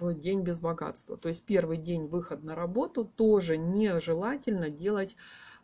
день 0.00 0.42
без 0.42 0.58
богатства. 0.60 1.16
То 1.16 1.28
есть 1.28 1.44
первый 1.44 1.76
день 1.78 2.06
выход 2.06 2.42
на 2.42 2.54
работу 2.54 3.04
тоже 3.04 3.56
нежелательно 3.56 4.70
делать 4.70 5.16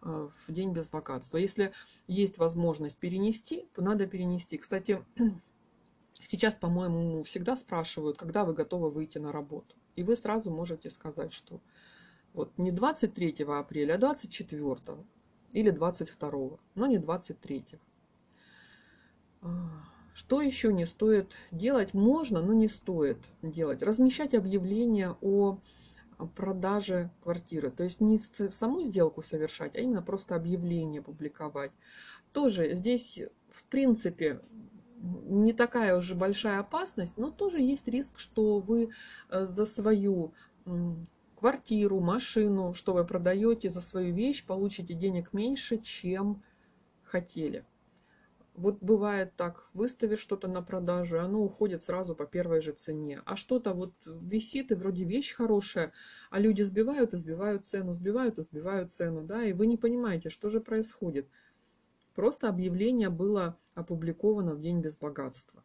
э, 0.02 0.28
в 0.46 0.52
день 0.52 0.72
без 0.72 0.88
богатства. 0.88 1.38
Если 1.38 1.72
есть 2.06 2.38
возможность 2.38 2.98
перенести, 2.98 3.66
то 3.74 3.82
надо 3.82 4.06
перенести. 4.06 4.58
Кстати, 4.58 5.04
сейчас, 6.20 6.56
по-моему, 6.56 7.22
всегда 7.22 7.56
спрашивают, 7.56 8.18
когда 8.18 8.44
вы 8.44 8.54
готовы 8.54 8.90
выйти 8.90 9.18
на 9.18 9.32
работу. 9.32 9.76
И 9.96 10.02
вы 10.02 10.16
сразу 10.16 10.50
можете 10.50 10.90
сказать, 10.90 11.32
что 11.32 11.60
вот 12.32 12.56
не 12.58 12.72
23 12.72 13.44
апреля, 13.48 13.94
а 13.94 13.98
24 13.98 14.98
или 15.52 15.70
22, 15.70 16.58
но 16.74 16.86
не 16.86 16.98
23. 16.98 17.64
Что 20.14 20.42
еще 20.42 20.72
не 20.72 20.84
стоит 20.84 21.34
делать? 21.50 21.94
Можно, 21.94 22.42
но 22.42 22.52
не 22.52 22.68
стоит 22.68 23.18
делать. 23.40 23.82
Размещать 23.82 24.34
объявления 24.34 25.16
о 25.20 25.58
продаже 26.36 27.10
квартиры. 27.22 27.70
То 27.70 27.84
есть 27.84 28.00
не 28.00 28.18
саму 28.18 28.82
сделку 28.82 29.22
совершать, 29.22 29.74
а 29.74 29.80
именно 29.80 30.02
просто 30.02 30.34
объявление 30.34 31.02
публиковать. 31.02 31.72
Тоже 32.32 32.74
здесь, 32.74 33.20
в 33.50 33.64
принципе, 33.64 34.40
не 35.02 35.52
такая 35.52 35.96
уже 35.96 36.14
большая 36.14 36.60
опасность, 36.60 37.16
но 37.16 37.30
тоже 37.30 37.60
есть 37.60 37.88
риск, 37.88 38.18
что 38.18 38.60
вы 38.60 38.90
э, 39.30 39.44
за 39.44 39.66
свою 39.66 40.32
квартиру, 41.36 41.98
машину, 41.98 42.72
что 42.72 42.94
вы 42.94 43.04
продаете, 43.04 43.68
за 43.68 43.80
свою 43.80 44.14
вещь 44.14 44.44
получите 44.46 44.94
денег 44.94 45.32
меньше, 45.32 45.78
чем 45.78 46.42
хотели. 47.02 47.64
Вот 48.54 48.82
бывает 48.82 49.34
так, 49.36 49.70
выставишь 49.72 50.18
что-то 50.18 50.46
на 50.46 50.60
продажу, 50.60 51.16
и 51.16 51.20
оно 51.20 51.42
уходит 51.42 51.82
сразу 51.82 52.14
по 52.14 52.26
первой 52.26 52.60
же 52.60 52.72
цене. 52.72 53.22
А 53.24 53.34
что-то 53.34 53.72
вот 53.72 53.94
висит, 54.04 54.70
и 54.72 54.74
вроде 54.74 55.04
вещь 55.04 55.32
хорошая, 55.32 55.92
а 56.30 56.38
люди 56.38 56.60
сбивают 56.62 57.14
и 57.14 57.16
сбивают 57.16 57.64
цену, 57.64 57.94
сбивают 57.94 58.38
и 58.38 58.42
сбивают 58.42 58.92
цену, 58.92 59.22
да, 59.22 59.42
и 59.42 59.54
вы 59.54 59.66
не 59.66 59.78
понимаете, 59.78 60.28
что 60.28 60.50
же 60.50 60.60
происходит. 60.60 61.28
Просто 62.14 62.48
объявление 62.48 63.08
было 63.08 63.56
опубликовано 63.74 64.54
в 64.54 64.60
день 64.60 64.80
без 64.80 64.98
богатства. 64.98 65.64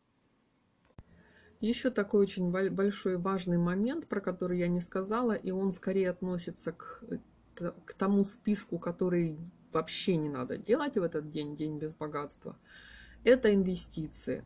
Еще 1.59 1.89
такой 1.89 2.21
очень 2.21 2.51
большой 2.51 3.17
важный 3.17 3.57
момент, 3.57 4.07
про 4.07 4.21
который 4.21 4.59
я 4.59 4.67
не 4.69 4.79
сказала, 4.79 5.33
и 5.33 5.51
он 5.51 5.73
скорее 5.73 6.11
относится 6.11 6.71
к, 6.71 7.03
к 7.55 7.93
тому 7.95 8.23
списку, 8.23 8.77
который 8.77 9.37
вообще 9.71 10.15
не 10.17 10.29
надо 10.29 10.57
делать 10.57 10.97
в 10.97 11.03
этот 11.03 11.29
день, 11.31 11.55
день 11.55 11.77
без 11.77 11.93
богатства, 11.93 12.57
это 13.23 13.53
инвестиции. 13.53 14.43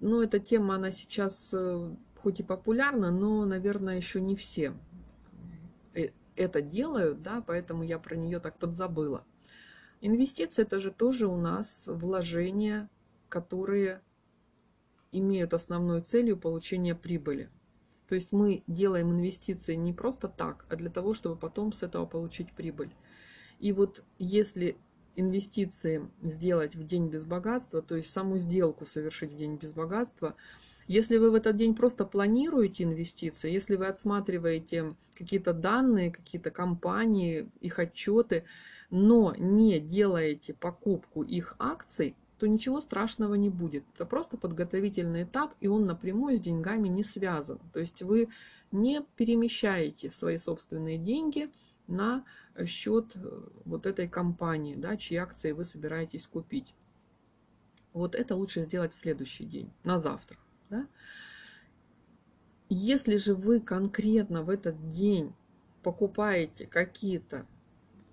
Ну, 0.00 0.22
эта 0.22 0.38
тема, 0.38 0.76
она 0.76 0.90
сейчас 0.90 1.50
э, 1.52 1.94
хоть 2.16 2.40
и 2.40 2.42
популярна, 2.42 3.10
но, 3.10 3.44
наверное, 3.44 3.96
еще 3.96 4.20
не 4.20 4.34
все 4.34 4.74
э, 5.94 6.08
это 6.36 6.62
делают, 6.62 7.22
да, 7.22 7.42
поэтому 7.46 7.82
я 7.82 7.98
про 7.98 8.16
нее 8.16 8.40
так 8.40 8.58
подзабыла. 8.58 9.24
Инвестиции 10.00 10.62
это 10.62 10.78
же 10.78 10.90
тоже 10.90 11.26
у 11.26 11.36
нас 11.36 11.84
вложения, 11.86 12.88
которые 13.28 14.00
имеют 15.12 15.54
основной 15.54 16.00
целью 16.00 16.36
получения 16.36 16.94
прибыли. 16.94 17.50
То 18.08 18.14
есть 18.14 18.32
мы 18.32 18.62
делаем 18.66 19.12
инвестиции 19.12 19.74
не 19.74 19.92
просто 19.92 20.28
так, 20.28 20.66
а 20.68 20.76
для 20.76 20.90
того, 20.90 21.14
чтобы 21.14 21.36
потом 21.36 21.72
с 21.72 21.82
этого 21.82 22.06
получить 22.06 22.52
прибыль. 22.52 22.94
И 23.64 23.72
вот 23.72 24.04
если 24.18 24.76
инвестиции 25.16 26.06
сделать 26.22 26.76
в 26.76 26.84
день 26.84 27.08
без 27.08 27.24
богатства, 27.24 27.80
то 27.80 27.96
есть 27.96 28.12
саму 28.12 28.36
сделку 28.36 28.84
совершить 28.84 29.32
в 29.32 29.38
день 29.38 29.56
без 29.56 29.72
богатства, 29.72 30.34
если 30.86 31.16
вы 31.16 31.30
в 31.30 31.34
этот 31.34 31.56
день 31.56 31.74
просто 31.74 32.04
планируете 32.04 32.84
инвестиции, 32.84 33.50
если 33.50 33.76
вы 33.76 33.86
отсматриваете 33.86 34.90
какие-то 35.14 35.54
данные, 35.54 36.10
какие-то 36.10 36.50
компании, 36.50 37.50
их 37.60 37.78
отчеты, 37.78 38.44
но 38.90 39.34
не 39.38 39.80
делаете 39.80 40.52
покупку 40.52 41.22
их 41.22 41.56
акций, 41.58 42.16
то 42.38 42.46
ничего 42.46 42.82
страшного 42.82 43.32
не 43.32 43.48
будет. 43.48 43.84
Это 43.94 44.04
просто 44.04 44.36
подготовительный 44.36 45.22
этап, 45.22 45.54
и 45.60 45.68
он 45.68 45.86
напрямую 45.86 46.36
с 46.36 46.40
деньгами 46.40 46.88
не 46.88 47.02
связан. 47.02 47.60
То 47.72 47.80
есть 47.80 48.02
вы 48.02 48.28
не 48.72 49.00
перемещаете 49.16 50.10
свои 50.10 50.36
собственные 50.36 50.98
деньги– 50.98 51.48
на 51.86 52.24
счет 52.64 53.12
э, 53.16 53.48
вот 53.64 53.86
этой 53.86 54.08
компании, 54.08 54.74
да, 54.74 54.96
чьи 54.96 55.16
акции 55.16 55.52
вы 55.52 55.64
собираетесь 55.64 56.26
купить. 56.26 56.74
Вот 57.92 58.14
это 58.14 58.34
лучше 58.34 58.62
сделать 58.62 58.92
в 58.92 58.96
следующий 58.96 59.44
день, 59.44 59.72
на 59.84 59.98
завтра. 59.98 60.38
Да? 60.70 60.86
Если 62.68 63.16
же 63.16 63.34
вы 63.34 63.60
конкретно 63.60 64.42
в 64.42 64.50
этот 64.50 64.90
день 64.90 65.34
покупаете 65.82 66.66
какие-то 66.66 67.46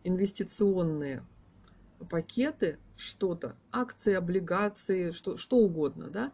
инвестиционные 0.04 1.26
пакеты, 2.10 2.78
что-то, 2.96 3.56
акции, 3.72 4.14
облигации, 4.14 5.12
что, 5.12 5.38
что 5.38 5.58
угодно, 5.58 6.10
да, 6.10 6.32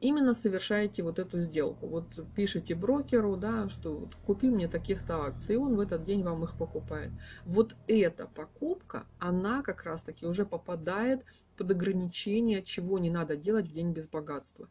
именно 0.00 0.34
совершаете 0.34 1.02
вот 1.02 1.18
эту 1.18 1.40
сделку. 1.40 1.86
Вот 1.86 2.06
пишите 2.34 2.74
брокеру, 2.74 3.36
да, 3.36 3.68
что 3.68 3.96
вот, 3.96 4.14
купи 4.26 4.50
мне 4.50 4.68
таких-то 4.68 5.22
акций, 5.24 5.54
и 5.54 5.58
он 5.58 5.76
в 5.76 5.80
этот 5.80 6.04
день 6.04 6.22
вам 6.22 6.44
их 6.44 6.56
покупает. 6.56 7.10
Вот 7.44 7.74
эта 7.86 8.26
покупка, 8.26 9.06
она 9.18 9.62
как 9.62 9.84
раз-таки 9.84 10.26
уже 10.26 10.44
попадает 10.44 11.24
под 11.56 11.70
ограничение, 11.70 12.62
чего 12.62 12.98
не 12.98 13.10
надо 13.10 13.36
делать 13.36 13.68
в 13.68 13.72
день 13.72 13.92
без 13.92 14.08
богатства. 14.08 14.68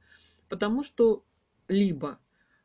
Потому 0.50 0.84
что 0.84 1.24
либо 1.68 2.20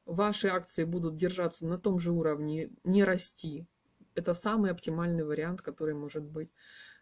ваши 0.04 0.48
акции 0.48 0.84
будут 0.84 1.16
держаться 1.16 1.66
на 1.66 1.78
том 1.78 1.98
же 1.98 2.12
уровне, 2.12 2.70
не 2.84 3.04
расти. 3.04 3.66
Это 4.14 4.34
самый 4.34 4.70
оптимальный 4.70 5.24
вариант, 5.24 5.62
который 5.62 5.94
может 5.94 6.24
быть. 6.24 6.50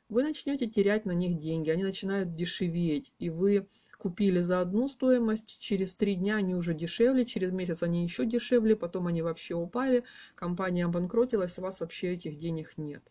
Вы 0.08 0.22
начнете 0.22 0.68
терять 0.68 1.06
на 1.06 1.12
них 1.12 1.38
деньги, 1.38 1.70
они 1.70 1.82
начинают 1.82 2.34
дешеветь, 2.34 3.12
и 3.18 3.30
вы 3.30 3.68
купили 3.96 4.40
за 4.40 4.60
одну 4.60 4.88
стоимость, 4.88 5.58
через 5.58 5.94
три 5.94 6.14
дня 6.14 6.36
они 6.36 6.54
уже 6.54 6.74
дешевле, 6.74 7.24
через 7.24 7.52
месяц 7.52 7.82
они 7.82 8.02
еще 8.02 8.26
дешевле, 8.26 8.76
потом 8.76 9.06
они 9.06 9.22
вообще 9.22 9.54
упали, 9.54 10.04
компания 10.34 10.84
обанкротилась, 10.84 11.58
у 11.58 11.62
вас 11.62 11.80
вообще 11.80 12.14
этих 12.14 12.36
денег 12.36 12.76
нет. 12.76 13.02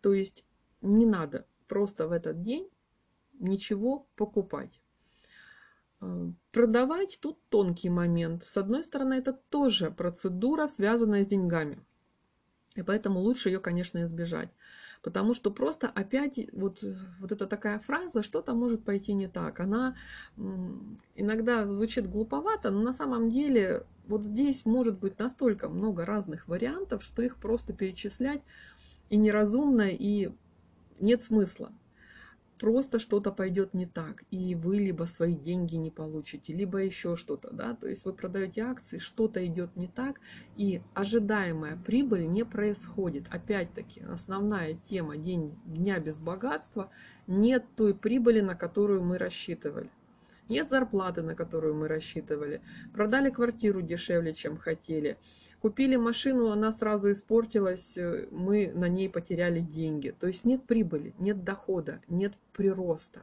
То 0.00 0.12
есть 0.12 0.44
не 0.80 1.06
надо 1.06 1.46
просто 1.68 2.08
в 2.08 2.12
этот 2.12 2.42
день 2.42 2.68
ничего 3.38 4.06
покупать. 4.16 4.80
Э, 6.00 6.30
продавать 6.50 7.18
тут 7.20 7.38
тонкий 7.48 7.90
момент. 7.90 8.44
С 8.44 8.56
одной 8.56 8.82
стороны, 8.82 9.14
это 9.14 9.32
тоже 9.32 9.90
процедура, 9.90 10.66
связанная 10.66 11.22
с 11.22 11.28
деньгами. 11.28 11.84
И 12.74 12.82
поэтому 12.82 13.20
лучше 13.20 13.50
ее, 13.50 13.60
конечно, 13.60 14.02
избежать. 14.02 14.50
Потому 15.02 15.34
что 15.34 15.50
просто 15.50 15.88
опять 15.88 16.38
вот, 16.52 16.82
вот 17.18 17.32
эта 17.32 17.46
такая 17.46 17.80
фраза, 17.80 18.22
что-то 18.22 18.54
может 18.54 18.84
пойти 18.84 19.14
не 19.14 19.28
так. 19.28 19.58
Она 19.58 19.96
иногда 21.16 21.66
звучит 21.66 22.08
глуповато, 22.08 22.70
но 22.70 22.82
на 22.82 22.92
самом 22.92 23.30
деле 23.30 23.84
вот 24.06 24.22
здесь 24.22 24.64
может 24.64 24.98
быть 24.98 25.18
настолько 25.18 25.68
много 25.68 26.04
разных 26.04 26.46
вариантов, 26.46 27.02
что 27.02 27.22
их 27.22 27.36
просто 27.36 27.72
перечислять 27.72 28.42
и 29.10 29.16
неразумно, 29.16 29.88
и 29.90 30.30
нет 31.00 31.22
смысла 31.22 31.72
просто 32.62 33.00
что-то 33.00 33.32
пойдет 33.32 33.74
не 33.74 33.86
так, 33.86 34.22
и 34.30 34.54
вы 34.54 34.76
либо 34.78 35.02
свои 35.02 35.34
деньги 35.34 35.74
не 35.74 35.90
получите, 35.90 36.52
либо 36.52 36.78
еще 36.78 37.16
что-то, 37.16 37.50
да, 37.50 37.74
то 37.74 37.88
есть 37.88 38.04
вы 38.04 38.12
продаете 38.12 38.60
акции, 38.62 38.98
что-то 38.98 39.44
идет 39.44 39.74
не 39.74 39.88
так, 39.88 40.20
и 40.56 40.80
ожидаемая 40.94 41.76
прибыль 41.76 42.28
не 42.28 42.44
происходит. 42.44 43.24
Опять-таки, 43.30 44.02
основная 44.02 44.74
тема 44.74 45.16
день, 45.16 45.58
дня 45.66 45.98
без 45.98 46.20
богатства, 46.20 46.88
нет 47.26 47.64
той 47.74 47.96
прибыли, 47.96 48.40
на 48.40 48.54
которую 48.54 49.02
мы 49.02 49.18
рассчитывали. 49.18 49.90
Нет 50.48 50.70
зарплаты, 50.70 51.22
на 51.22 51.34
которую 51.34 51.74
мы 51.74 51.88
рассчитывали. 51.88 52.62
Продали 52.94 53.30
квартиру 53.30 53.82
дешевле, 53.82 54.34
чем 54.34 54.56
хотели 54.56 55.18
Купили 55.62 55.94
машину, 55.94 56.50
она 56.50 56.72
сразу 56.72 57.12
испортилась, 57.12 57.96
э, 57.96 58.26
мы 58.32 58.72
на 58.74 58.88
ней 58.88 59.08
потеряли 59.08 59.60
деньги. 59.60 60.10
То 60.10 60.26
есть 60.26 60.44
нет 60.44 60.64
прибыли, 60.64 61.14
нет 61.20 61.44
дохода, 61.44 62.00
нет 62.08 62.34
прироста. 62.52 63.22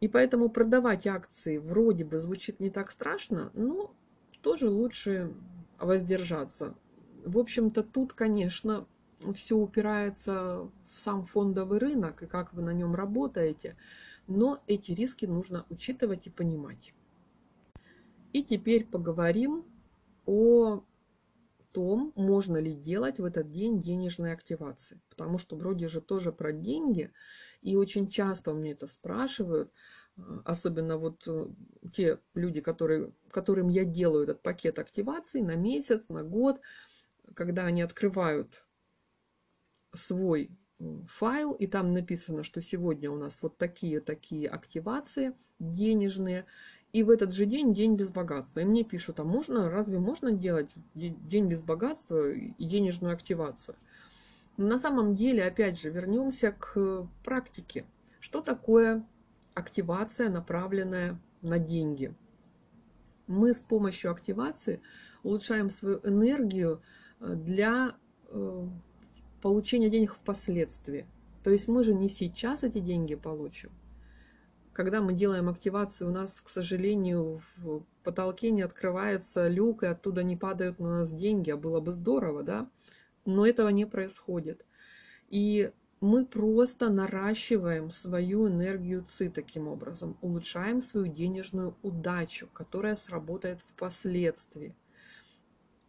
И 0.00 0.08
поэтому 0.08 0.48
продавать 0.48 1.06
акции 1.06 1.58
вроде 1.58 2.04
бы 2.04 2.18
звучит 2.18 2.58
не 2.58 2.70
так 2.70 2.90
страшно, 2.90 3.52
но 3.54 3.94
тоже 4.42 4.68
лучше 4.68 5.32
воздержаться. 5.78 6.74
В 7.24 7.38
общем-то, 7.38 7.84
тут, 7.84 8.12
конечно, 8.12 8.84
все 9.32 9.56
упирается 9.56 10.68
в 10.90 10.98
сам 10.98 11.24
фондовый 11.24 11.78
рынок 11.78 12.24
и 12.24 12.26
как 12.26 12.52
вы 12.52 12.62
на 12.62 12.72
нем 12.72 12.96
работаете, 12.96 13.76
но 14.26 14.60
эти 14.66 14.90
риски 14.90 15.24
нужно 15.24 15.64
учитывать 15.70 16.26
и 16.26 16.30
понимать. 16.30 16.92
И 18.32 18.42
теперь 18.42 18.84
поговорим 18.84 19.64
о 20.30 20.84
том, 21.72 22.12
можно 22.14 22.56
ли 22.56 22.72
делать 22.72 23.18
в 23.18 23.24
этот 23.24 23.48
день 23.48 23.80
денежные 23.80 24.32
активации. 24.32 25.00
Потому 25.08 25.38
что 25.38 25.56
вроде 25.56 25.88
же 25.88 26.00
тоже 26.00 26.30
про 26.30 26.52
деньги, 26.52 27.10
и 27.62 27.74
очень 27.76 28.08
часто 28.08 28.52
у 28.52 28.54
меня 28.54 28.72
это 28.72 28.86
спрашивают, 28.86 29.72
а, 30.16 30.42
особенно 30.44 30.98
вот 30.98 31.24
э, 31.26 31.46
те 31.92 32.20
люди, 32.34 32.60
которые, 32.60 33.12
которым 33.30 33.68
я 33.68 33.84
делаю 33.84 34.22
этот 34.22 34.40
пакет 34.40 34.78
активаций 34.78 35.42
на 35.42 35.56
месяц, 35.56 36.08
на 36.08 36.22
год, 36.22 36.60
когда 37.34 37.66
они 37.66 37.82
открывают 37.82 38.64
свой 39.92 40.50
файл, 41.08 41.52
и 41.52 41.66
там 41.66 41.92
написано, 41.92 42.44
что 42.44 42.62
сегодня 42.62 43.10
у 43.10 43.16
нас 43.16 43.42
вот 43.42 43.58
такие-такие 43.58 44.48
активации 44.48 45.34
денежные, 45.58 46.46
и 46.92 47.02
в 47.02 47.10
этот 47.10 47.32
же 47.32 47.46
день 47.46 47.72
день 47.72 47.94
без 47.94 48.10
богатства. 48.10 48.60
И 48.60 48.64
мне 48.64 48.84
пишут, 48.84 49.20
а 49.20 49.24
можно, 49.24 49.70
разве 49.70 49.98
можно 49.98 50.32
делать 50.32 50.70
день 50.94 51.48
без 51.48 51.62
богатства 51.62 52.30
и 52.32 52.64
денежную 52.64 53.14
активацию? 53.14 53.76
На 54.56 54.78
самом 54.78 55.14
деле, 55.14 55.44
опять 55.44 55.80
же, 55.80 55.90
вернемся 55.90 56.52
к 56.52 57.06
практике. 57.24 57.86
Что 58.18 58.40
такое 58.40 59.06
активация, 59.54 60.28
направленная 60.28 61.20
на 61.42 61.58
деньги? 61.58 62.14
Мы 63.26 63.54
с 63.54 63.62
помощью 63.62 64.10
активации 64.10 64.82
улучшаем 65.22 65.70
свою 65.70 66.00
энергию 66.02 66.82
э, 67.20 67.34
для 67.34 67.94
э, 68.28 68.66
получения 69.40 69.88
денег 69.88 70.12
впоследствии. 70.12 71.06
То 71.42 71.50
есть 71.50 71.68
мы 71.68 71.84
же 71.84 71.94
не 71.94 72.08
сейчас 72.08 72.64
эти 72.64 72.80
деньги 72.80 73.14
получим, 73.14 73.70
когда 74.72 75.00
мы 75.00 75.12
делаем 75.12 75.48
активацию, 75.48 76.08
у 76.08 76.12
нас, 76.12 76.40
к 76.40 76.48
сожалению, 76.48 77.40
в 77.56 77.84
потолке 78.02 78.50
не 78.50 78.62
открывается 78.62 79.48
люк, 79.48 79.82
и 79.82 79.86
оттуда 79.86 80.22
не 80.22 80.36
падают 80.36 80.78
на 80.78 81.00
нас 81.00 81.12
деньги, 81.12 81.50
а 81.50 81.56
было 81.56 81.80
бы 81.80 81.92
здорово, 81.92 82.42
да? 82.42 82.70
Но 83.24 83.46
этого 83.46 83.68
не 83.68 83.84
происходит. 83.84 84.64
И 85.28 85.72
мы 86.00 86.24
просто 86.24 86.88
наращиваем 86.88 87.90
свою 87.90 88.48
энергию 88.48 89.04
ЦИ 89.06 89.28
таким 89.28 89.68
образом, 89.68 90.16
улучшаем 90.22 90.80
свою 90.80 91.08
денежную 91.08 91.76
удачу, 91.82 92.48
которая 92.52 92.96
сработает 92.96 93.60
впоследствии. 93.60 94.74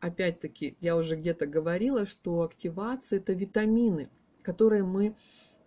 Опять-таки, 0.02 0.76
я 0.82 0.98
уже 0.98 1.16
где-то 1.16 1.46
говорила, 1.46 2.06
что 2.06 2.42
активация– 2.42 3.20
это 3.20 3.34
витамины, 3.34 4.10
которые 4.42 4.84
мы 4.84 5.16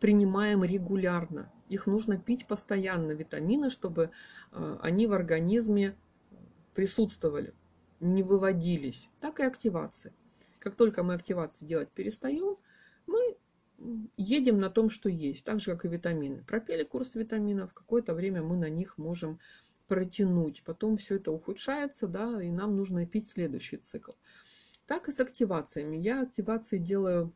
принимаем 0.00 0.62
регулярно. 0.64 1.50
Их 1.68 1.86
нужно 1.86 2.18
пить 2.18 2.46
постоянно, 2.46 3.12
витамины, 3.12 3.70
чтобы 3.70 4.10
э, 4.52 4.78
они 4.82 5.06
в 5.06 5.12
организме 5.12 5.96
присутствовали, 6.74 7.54
не 8.00 8.22
выводились. 8.22 9.08
Так 9.20 9.40
и 9.40 9.44
активация. 9.44 10.12
Как 10.58 10.74
только 10.74 11.02
мы 11.02 11.14
активации 11.14 11.66
делать 11.66 11.90
перестаем, 11.90 12.56
мы 13.06 13.36
едем 14.16 14.58
на 14.58 14.70
том, 14.70 14.88
что 14.88 15.08
есть, 15.08 15.44
так 15.44 15.60
же, 15.60 15.72
как 15.72 15.84
и 15.84 15.88
витамины. 15.88 16.42
Пропели 16.44 16.84
курс 16.84 17.14
витаминов, 17.14 17.72
какое-то 17.72 18.14
время 18.14 18.42
мы 18.42 18.56
на 18.56 18.68
них 18.68 18.98
можем 18.98 19.38
протянуть. 19.88 20.62
Потом 20.64 20.96
все 20.96 21.16
это 21.16 21.32
ухудшается, 21.32 22.06
да, 22.06 22.42
и 22.42 22.50
нам 22.50 22.76
нужно 22.76 23.06
пить 23.06 23.28
следующий 23.28 23.76
цикл. 23.76 24.12
Так 24.86 25.08
и 25.08 25.12
с 25.12 25.20
активациями. 25.20 25.96
Я 25.96 26.22
активации 26.22 26.78
делаю 26.78 27.32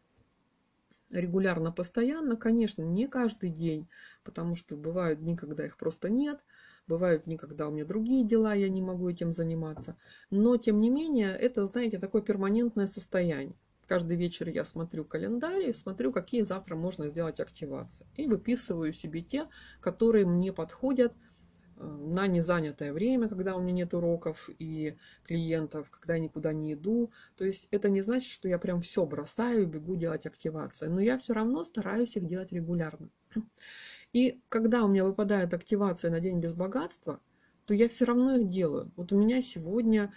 регулярно, 1.11 1.73
постоянно, 1.73 2.37
конечно, 2.37 2.83
не 2.83 3.07
каждый 3.07 3.51
день, 3.51 3.89
потому 4.25 4.55
что 4.55 4.77
бывают 4.77 5.21
дни, 5.21 5.37
когда 5.37 5.65
их 5.65 5.77
просто 5.77 6.09
нет, 6.09 6.41
бывают 6.87 7.25
дни, 7.25 7.37
когда 7.37 7.69
у 7.69 7.71
меня 7.71 7.85
другие 7.85 8.25
дела, 8.25 8.55
я 8.55 8.69
не 8.69 8.83
могу 8.83 9.09
этим 9.09 9.33
заниматься. 9.33 9.97
Но, 10.31 10.57
тем 10.57 10.81
не 10.81 10.91
менее, 10.91 11.31
это, 11.31 11.65
знаете, 11.67 11.99
такое 11.99 12.23
перманентное 12.23 12.87
состояние. 12.87 13.57
Каждый 13.87 14.17
вечер 14.17 14.49
я 14.49 14.65
смотрю 14.65 15.05
календарь 15.05 15.71
и 15.71 15.73
смотрю, 15.73 16.13
какие 16.13 16.43
завтра 16.43 16.77
можно 16.77 17.09
сделать 17.09 17.41
активации. 17.41 18.07
И 18.17 18.27
выписываю 18.27 18.93
себе 18.93 19.23
те, 19.23 19.49
которые 19.81 20.27
мне 20.27 20.53
подходят– 20.53 21.15
на 21.81 22.27
незанятое 22.27 22.93
время, 22.93 23.29
когда 23.29 23.57
у 23.57 23.61
меня 23.61 23.73
нет 23.73 23.95
уроков 23.95 24.51
и 24.59 24.97
клиентов, 25.25 25.91
когда 25.91 26.15
я 26.15 26.21
никуда 26.21 26.53
не 26.53 26.75
иду. 26.75 27.13
То 27.37 27.45
есть 27.45 27.69
это 27.71 27.89
не 27.89 28.01
значит, 28.01 28.31
что 28.31 28.49
я 28.49 28.59
прям 28.59 28.83
все 28.83 29.07
бросаю 29.07 29.63
и 29.63 29.67
бегу 29.67 29.97
делать 29.97 30.27
активации. 30.27 30.87
Но 30.87 31.01
я 31.01 31.19
все 31.19 31.33
равно 31.33 31.65
стараюсь 31.65 32.17
их 32.17 32.27
делать 32.27 32.53
регулярно. 32.53 33.09
И 34.13 34.41
когда 34.49 34.85
у 34.85 34.89
меня 34.89 35.05
выпадает 35.05 35.55
активация 35.55 36.11
на 36.11 36.21
день 36.21 36.41
без 36.41 36.55
богатства, 36.55 37.21
то 37.67 37.75
я 37.75 37.89
все 37.89 38.07
равно 38.07 38.37
их 38.37 38.49
делаю. 38.49 38.91
Вот 38.97 39.13
у 39.13 39.19
меня 39.19 39.43
сегодня, 39.43 40.13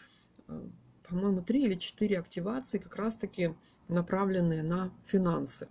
э, 0.47 0.67
по-моему, 1.03 1.41
три 1.41 1.65
или 1.65 1.75
четыре 1.75 2.17
активации 2.17 2.77
как 2.77 2.95
раз-таки 2.95 3.53
направленные 3.89 4.63
на 4.63 4.91
финансы. 5.05 5.67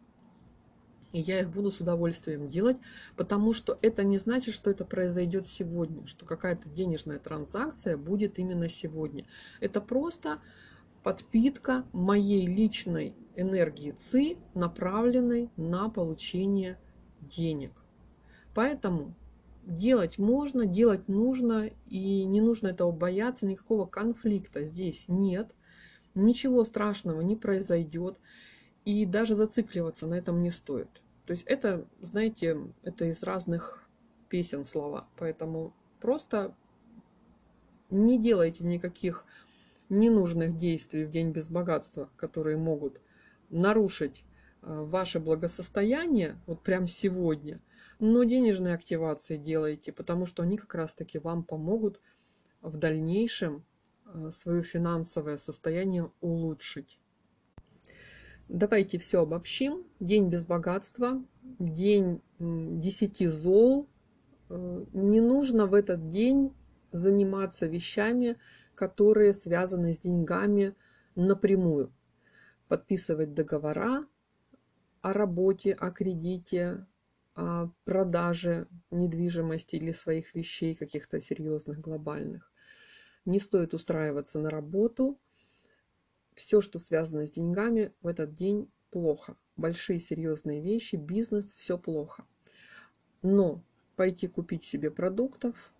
И 1.13 1.21
я 1.21 1.41
их 1.41 1.51
буду 1.51 1.71
с 1.71 1.81
удовольствием 1.81 2.49
делать, 2.49 2.77
потому 3.17 3.53
что 3.53 3.79
это 3.83 4.05
не 4.05 4.19
значит, 4.19 4.55
что 4.55 4.71
это 4.71 4.85
произойдет 4.85 5.47
сегодня, 5.47 6.07
что 6.07 6.25
какая-то 6.25 6.69
денежная 6.69 7.19
транзакция 7.19 7.97
будет 7.97 8.39
именно 8.39 8.69
сегодня. 8.69 9.25
Это 9.61 9.81
просто 9.81 10.39
подпитка 11.03 11.85
моей 11.93 12.47
личной 12.47 13.15
энергии 13.35 13.93
ЦИ, 13.93 14.39
направленной 14.55 15.51
на 15.57 15.89
получение 15.89 16.79
денег. 17.21 17.73
Поэтому 18.55 19.15
делать 19.65 20.19
можно, 20.19 20.67
делать 20.67 21.09
нужно, 21.09 21.71
и 21.87 22.25
не 22.25 22.41
нужно 22.41 22.69
этого 22.69 22.93
бояться, 22.93 23.47
никакого 23.47 23.87
конфликта 23.87 24.65
здесь 24.65 25.07
нет, 25.09 25.51
ничего 26.15 26.65
страшного 26.65 27.21
не 27.21 27.37
произойдет. 27.37 28.19
И 28.85 29.05
даже 29.05 29.35
зацикливаться 29.35 30.07
на 30.07 30.15
этом 30.15 30.43
не 30.43 30.51
стоит. 30.51 30.89
То 31.27 31.33
есть 31.33 31.45
это, 31.47 31.87
знаете, 32.01 32.59
это 32.83 33.05
из 33.05 33.23
разных 33.23 33.89
песен 34.29 34.65
слова. 34.65 35.09
Поэтому 35.17 35.75
просто 36.01 36.55
не 37.91 38.19
делайте 38.19 38.65
никаких 38.65 39.25
ненужных 39.89 40.57
действий 40.57 41.05
в 41.05 41.11
день 41.11 41.33
без 41.33 41.51
богатства, 41.51 42.09
которые 42.17 42.57
могут 42.57 43.01
нарушить 43.51 44.25
э, 44.63 44.83
ваше 44.85 45.21
благосостояние 45.21 46.41
вот 46.47 46.63
прямо 46.63 46.87
сегодня. 46.87 47.61
Но 47.99 48.25
денежные 48.25 48.75
активации 48.75 49.37
делайте, 49.37 49.93
потому 49.93 50.27
что 50.27 50.43
они 50.43 50.57
как 50.57 50.75
раз-таки 50.75 51.19
вам 51.19 51.43
помогут 51.43 52.01
в 52.63 52.77
дальнейшем 52.77 53.65
э, 54.07 54.31
свое 54.31 54.63
финансовое 54.63 55.37
состояние 55.37 56.11
улучшить. 56.21 56.99
Давайте 58.53 58.99
все 58.99 59.23
обобщим. 59.23 59.87
День 60.01 60.29
без 60.29 60.45
богатства, 60.45 61.25
день 61.61 62.21
десяти 62.41 63.29
зол. 63.29 63.89
Э, 64.49 64.85
не 64.93 65.21
нужно 65.21 65.67
в 65.67 65.75
этот 65.75 66.09
день 66.09 66.53
заниматься 66.91 67.67
вещами, 67.67 68.39
которые 68.75 69.35
связаны 69.35 69.95
с 69.95 70.01
деньгами 70.01 70.75
напрямую. 71.15 71.93
Подписывать 72.67 73.35
договора, 73.35 74.01
о 75.01 75.13
работе, 75.13 75.73
о 75.73 75.93
кредите, 75.93 76.89
о 77.37 77.69
продаже 77.85 78.67
недвижимости 78.91 79.77
или 79.77 79.93
своих 79.93 80.35
вещей, 80.35 80.75
каких-то 80.75 81.21
серьезных, 81.21 81.79
глобальных. 81.79 82.53
Не 83.25 83.39
стоит 83.39 83.75
устраиваться 83.75 84.41
на 84.41 84.51
работу. 84.51 85.21
Все, 86.41 86.63
что 86.63 86.79
связано 86.79 87.27
с 87.27 87.31
деньгами, 87.31 87.93
в 88.01 88.07
этот 88.07 88.33
день 88.33 88.71
плохо. 88.91 89.37
Большие 89.59 90.01
серьезные 90.01 90.63
вещи, 90.63 90.97
бизнес, 90.97 91.53
все 91.53 91.77
плохо. 91.77 92.25
Но 93.21 93.63
пойти 93.95 94.27
купить 94.27 94.65
себе 94.65 94.91
продуктов, 94.91 95.71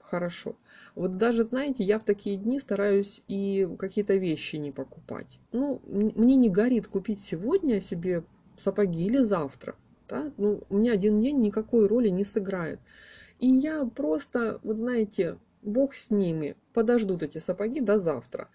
хорошо. 0.00 0.56
Вот 0.96 1.12
даже, 1.12 1.44
знаете, 1.44 1.84
я 1.84 2.00
в 2.00 2.04
такие 2.04 2.36
дни 2.36 2.58
стараюсь 2.58 3.22
и 3.28 3.68
какие-то 3.78 4.16
вещи 4.16 4.56
не 4.56 4.72
покупать. 4.72 5.38
Ну, 5.52 5.80
мне 5.86 6.34
не 6.34 6.50
горит 6.50 6.88
купить 6.88 7.22
сегодня 7.22 7.80
себе 7.80 8.24
сапоги 8.56 9.06
или 9.06 9.18
завтра. 9.18 9.76
Да? 10.08 10.32
Ну, 10.36 10.64
у 10.68 10.78
меня 10.78 10.94
один 10.94 11.20
день 11.20 11.40
никакой 11.40 11.86
роли 11.86 12.08
не 12.08 12.24
сыграет. 12.24 12.80
И 13.38 13.46
я 13.46 13.84
просто, 13.84 14.58
вот 14.64 14.78
знаете, 14.78 15.38
бог 15.62 15.94
с 15.94 16.10
ними, 16.10 16.56
подождут 16.72 17.22
эти 17.22 17.38
сапоги 17.38 17.80
до 17.80 17.98
завтра. 17.98 18.48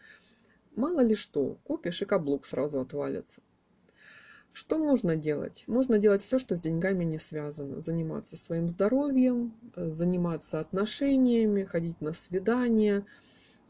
Мало 0.76 1.02
ли 1.02 1.16
что, 1.16 1.58
купишь 1.64 2.02
и 2.02 2.06
каблук 2.06 2.46
сразу 2.46 2.80
отвалится. 2.80 3.42
Что 4.52 4.78
можно 4.78 5.16
делать? 5.16 5.64
Можно 5.68 5.98
делать 5.98 6.22
все, 6.22 6.38
что 6.38 6.56
с 6.56 6.62
деньгами 6.62 7.04
не 7.04 7.18
связано. 7.18 7.82
Заниматься 7.82 8.38
своим 8.38 8.70
здоровьем, 8.70 9.54
заниматься 9.76 10.60
отношениями, 10.60 11.64
ходить 11.64 12.00
на 12.02 12.14
свидания, 12.14 13.06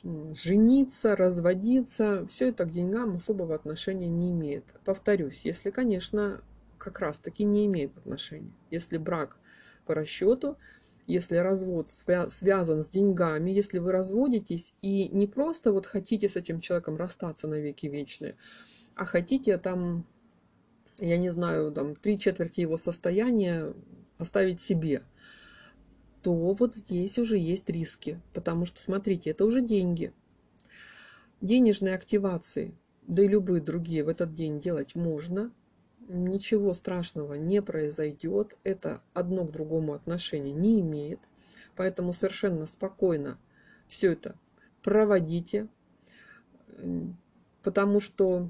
жениться, 0.03 1.15
разводиться. 1.15 2.27
Все 2.27 2.49
это 2.49 2.65
к 2.65 2.71
деньгам 2.71 3.15
особого 3.15 3.55
отношения 3.55 4.09
не 4.09 4.31
имеет. 4.31 4.65
Повторюсь, 4.83 5.45
если, 5.45 5.71
конечно, 5.71 6.41
как 6.77 6.99
раз-таки 6.99 7.45
не 7.45 7.65
имеет 7.65 7.97
отношения. 7.97 8.51
Если 8.69 8.97
брак 8.97 9.37
по 9.85 9.93
расчету, 9.93 10.57
если 11.07 11.37
развод 11.37 11.89
связан 12.27 12.83
с 12.83 12.89
деньгами, 12.89 13.51
если 13.51 13.79
вы 13.79 13.91
разводитесь 13.91 14.73
и 14.81 15.09
не 15.09 15.27
просто 15.27 15.71
вот 15.71 15.85
хотите 15.85 16.29
с 16.29 16.35
этим 16.35 16.61
человеком 16.61 16.97
расстаться 16.97 17.47
на 17.47 17.55
веки 17.55 17.87
вечные, 17.87 18.35
а 18.95 19.05
хотите 19.05 19.57
там 19.57 20.05
я 20.99 21.17
не 21.17 21.31
знаю, 21.31 21.71
там, 21.71 21.95
три 21.95 22.19
четверти 22.19 22.61
его 22.61 22.77
состояния 22.77 23.73
оставить 24.17 24.61
себе, 24.61 25.01
то 26.21 26.33
вот 26.53 26.75
здесь 26.75 27.17
уже 27.17 27.37
есть 27.37 27.69
риски. 27.69 28.21
Потому 28.33 28.65
что, 28.65 28.79
смотрите, 28.79 29.31
это 29.31 29.45
уже 29.45 29.61
деньги. 29.61 30.13
Денежные 31.41 31.95
активации, 31.95 32.73
да 33.05 33.23
и 33.23 33.27
любые 33.27 33.61
другие 33.61 34.03
в 34.03 34.07
этот 34.07 34.33
день 34.33 34.61
делать 34.61 34.95
можно. 34.95 35.51
Ничего 36.07 36.73
страшного 36.73 37.35
не 37.35 37.61
произойдет. 37.61 38.57
Это 38.63 39.01
одно 39.13 39.45
к 39.45 39.51
другому 39.51 39.93
отношения 39.93 40.53
не 40.53 40.81
имеет. 40.81 41.19
Поэтому 41.75 42.13
совершенно 42.13 42.65
спокойно 42.65 43.39
все 43.87 44.13
это 44.13 44.35
проводите. 44.81 45.67
Потому 47.63 47.99
что 47.99 48.45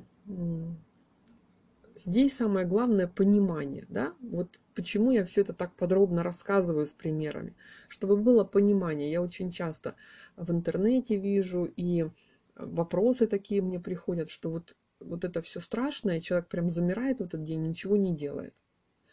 здесь 1.95 2.35
самое 2.35 2.65
главное 2.65 3.07
понимание, 3.07 3.85
да, 3.89 4.13
вот 4.21 4.59
почему 4.73 5.11
я 5.11 5.25
все 5.25 5.41
это 5.41 5.53
так 5.53 5.75
подробно 5.75 6.23
рассказываю 6.23 6.87
с 6.87 6.93
примерами, 6.93 7.55
чтобы 7.87 8.17
было 8.17 8.43
понимание. 8.43 9.11
Я 9.11 9.21
очень 9.21 9.51
часто 9.51 9.95
в 10.35 10.51
интернете 10.51 11.17
вижу 11.17 11.65
и 11.65 12.09
вопросы 12.55 13.27
такие 13.27 13.61
мне 13.61 13.79
приходят, 13.79 14.29
что 14.29 14.49
вот, 14.49 14.75
вот 15.03 15.25
это 15.25 15.41
все 15.41 15.59
страшное, 15.59 16.19
человек 16.19 16.47
прям 16.47 16.69
замирает 16.69 17.19
в 17.19 17.23
этот 17.23 17.43
день, 17.43 17.61
ничего 17.61 17.97
не 17.97 18.15
делает. 18.15 18.53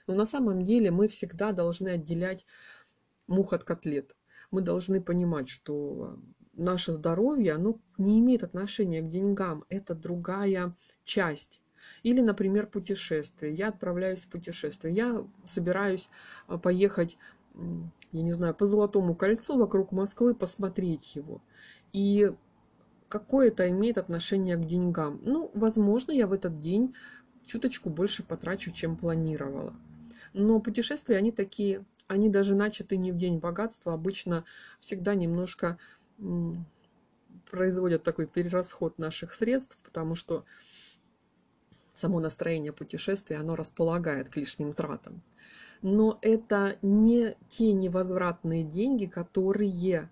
Но 0.06 0.14
на 0.14 0.26
самом 0.26 0.62
деле 0.62 0.90
мы 0.90 1.08
всегда 1.08 1.52
должны 1.52 1.88
отделять 1.88 2.44
мух 3.26 3.52
от 3.52 3.64
котлет. 3.64 4.16
Мы 4.50 4.60
должны 4.60 5.00
понимать, 5.00 5.48
что 5.48 6.18
наше 6.54 6.92
здоровье, 6.92 7.52
оно 7.52 7.78
не 7.98 8.18
имеет 8.20 8.42
отношения 8.42 9.02
к 9.02 9.08
деньгам. 9.08 9.64
Это 9.68 9.94
другая 9.94 10.72
часть 11.04 11.60
или, 12.02 12.20
например, 12.20 12.66
путешествие. 12.66 13.54
Я 13.54 13.68
отправляюсь 13.68 14.24
в 14.24 14.28
путешествие. 14.28 14.94
Я 14.94 15.26
собираюсь 15.44 16.08
а, 16.46 16.58
поехать, 16.58 17.16
я 18.12 18.22
не 18.22 18.32
знаю, 18.32 18.54
по 18.54 18.66
Золотому 18.66 19.14
кольцу 19.14 19.58
вокруг 19.58 19.92
Москвы, 19.92 20.34
посмотреть 20.34 21.14
его. 21.16 21.40
И 21.92 22.32
какое 23.10 23.48
это 23.48 23.68
имеет 23.68 23.98
отношение 23.98 24.56
к 24.56 24.64
деньгам? 24.64 25.20
Ну, 25.22 25.50
возможно, 25.52 26.12
я 26.12 26.26
в 26.26 26.32
этот 26.32 26.60
день 26.60 26.94
чуточку 27.44 27.90
больше 27.90 28.22
потрачу, 28.22 28.70
чем 28.70 28.96
планировала. 28.96 29.74
Но 30.32 30.60
путешествия, 30.60 31.16
они 31.16 31.32
такие, 31.32 31.80
они 32.06 32.30
даже 32.30 32.54
начаты 32.54 32.96
не 32.96 33.10
в 33.12 33.16
день 33.16 33.38
богатства, 33.38 33.92
обычно 33.92 34.44
всегда 34.78 35.14
немножко 35.14 35.76
производят 37.50 38.04
такой 38.04 38.26
перерасход 38.26 38.98
наших 38.98 39.34
средств, 39.34 39.78
потому 39.82 40.14
что 40.14 40.44
само 41.96 42.20
настроение 42.20 42.72
путешествия, 42.72 43.36
оно 43.36 43.56
располагает 43.56 44.28
к 44.28 44.36
лишним 44.36 44.72
тратам. 44.72 45.20
Но 45.82 46.18
это 46.22 46.76
не 46.80 47.34
те 47.48 47.72
невозвратные 47.72 48.62
деньги, 48.62 49.06
которые 49.06 50.10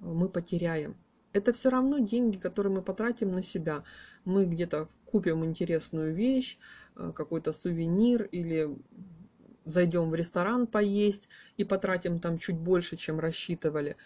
мы 0.00 0.28
потеряем. 0.28 0.96
Это 1.32 1.52
все 1.52 1.70
равно 1.70 1.98
деньги, 1.98 2.36
которые 2.36 2.72
мы 2.72 2.82
потратим 2.82 3.32
на 3.32 3.42
себя. 3.42 3.84
Мы 4.24 4.46
где-то 4.46 4.88
купим 5.04 5.44
интересную 5.44 6.14
вещь, 6.14 6.58
э, 6.96 7.12
какой-то 7.14 7.52
сувенир 7.52 8.24
или 8.24 8.76
зайдем 9.64 10.10
в 10.10 10.14
ресторан 10.14 10.66
поесть 10.66 11.28
и 11.56 11.64
потратим 11.64 12.18
там 12.18 12.38
чуть 12.38 12.56
больше, 12.56 12.96
чем 12.96 13.20
рассчитывали. 13.20 13.96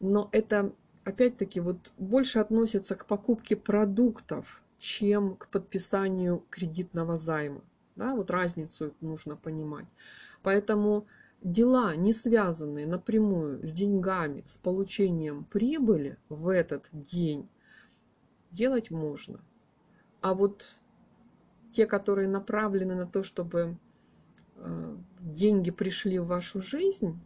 Но 0.00 0.28
это 0.32 0.72
опять-таки 1.04 1.60
вот 1.60 1.92
больше 1.98 2.38
относится 2.40 2.94
к 2.94 3.06
покупке 3.06 3.56
продуктов, 3.56 4.62
чем 4.78 5.36
к 5.36 5.48
подписанию 5.48 6.44
кредитного 6.50 7.16
займа. 7.16 7.62
Да, 7.96 8.14
вот 8.14 8.30
разницу 8.30 8.92
нужно 9.00 9.36
понимать. 9.36 9.86
Поэтому 10.42 11.06
дела, 11.44 11.94
не 11.94 12.12
связанные 12.12 12.86
напрямую 12.86 13.64
с 13.64 13.70
деньгами, 13.70 14.42
с 14.46 14.58
получением 14.58 15.44
прибыли 15.44 16.16
в 16.28 16.48
этот 16.48 16.88
день, 16.90 17.48
делать 18.50 18.90
можно. 18.90 19.40
А 20.20 20.34
вот 20.34 20.74
те, 21.70 21.86
которые 21.86 22.28
направлены 22.28 22.94
на 22.94 23.06
то, 23.06 23.22
чтобы 23.22 23.76
э, 24.56 24.96
деньги 25.20 25.70
пришли 25.70 26.18
в 26.18 26.26
вашу 26.26 26.62
жизнь, 26.62 27.20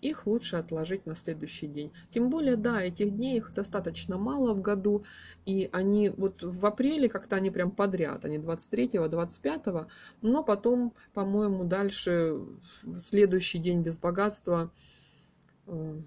их 0.00 0.26
лучше 0.26 0.56
отложить 0.56 1.06
на 1.06 1.14
следующий 1.16 1.66
день. 1.66 1.92
Тем 2.12 2.30
более, 2.30 2.56
да, 2.56 2.82
этих 2.82 3.10
дней 3.10 3.38
их 3.38 3.52
достаточно 3.52 4.18
мало 4.18 4.54
в 4.54 4.60
году, 4.60 5.04
и 5.46 5.68
они 5.72 6.10
вот 6.10 6.42
в 6.42 6.64
апреле 6.66 7.08
как-то 7.08 7.36
они 7.36 7.50
прям 7.50 7.70
подряд, 7.70 8.24
они 8.24 8.38
23-го, 8.38 9.06
25-го, 9.06 9.88
но 10.22 10.44
потом, 10.44 10.94
по-моему, 11.14 11.64
дальше 11.64 12.40
следующий 12.98 13.58
день 13.58 13.82
без 13.82 13.96
богатства 13.96 14.72
э, 15.66 16.00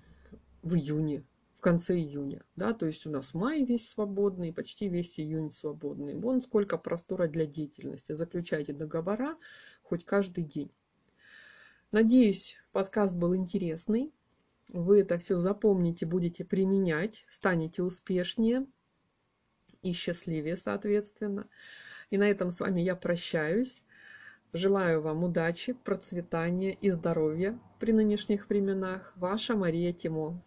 в 0.64 0.76
июне, 0.76 1.24
в 1.58 1.62
конце 1.62 1.96
июня, 1.96 2.44
да, 2.56 2.74
то 2.74 2.86
есть 2.86 3.06
у 3.06 3.12
нас 3.12 3.34
май 3.34 3.64
весь 3.64 3.90
свободный, 3.90 4.54
почти 4.54 4.90
весь 4.90 5.20
июнь 5.20 5.52
свободный. 5.52 6.16
Вон 6.16 6.42
сколько 6.42 6.78
простора 6.78 7.28
для 7.28 7.46
деятельности. 7.46 8.14
Заключайте 8.14 8.74
договора 8.74 9.38
хоть 9.84 10.06
каждый 10.06 10.44
день. 10.44 10.72
Надеюсь, 11.92 12.56
подкаст 12.72 13.14
был 13.14 13.36
интересный. 13.36 14.14
Вы 14.72 15.02
это 15.02 15.18
все 15.18 15.38
запомните, 15.40 16.06
будете 16.06 16.46
применять, 16.46 17.26
станете 17.30 17.84
успешнее 17.84 18.66
и 19.82 19.92
счастливее, 19.92 20.56
соответственно. 20.56 21.50
И 22.10 22.18
на 22.18 22.30
этом 22.30 22.50
с 22.50 22.62
вами 22.62 22.80
я 22.80 22.96
прощаюсь. 22.96 23.84
Желаю 24.54 25.02
вам 25.02 25.26
удачи, 25.26 25.74
процветания 25.74 26.74
и 26.74 26.90
здоровья 26.90 27.60
при 27.82 27.92
нынешних 27.92 28.48
временах. 28.48 29.12
Ваша 29.18 29.58
Мария 29.58 29.92
Тимо. 29.92 30.42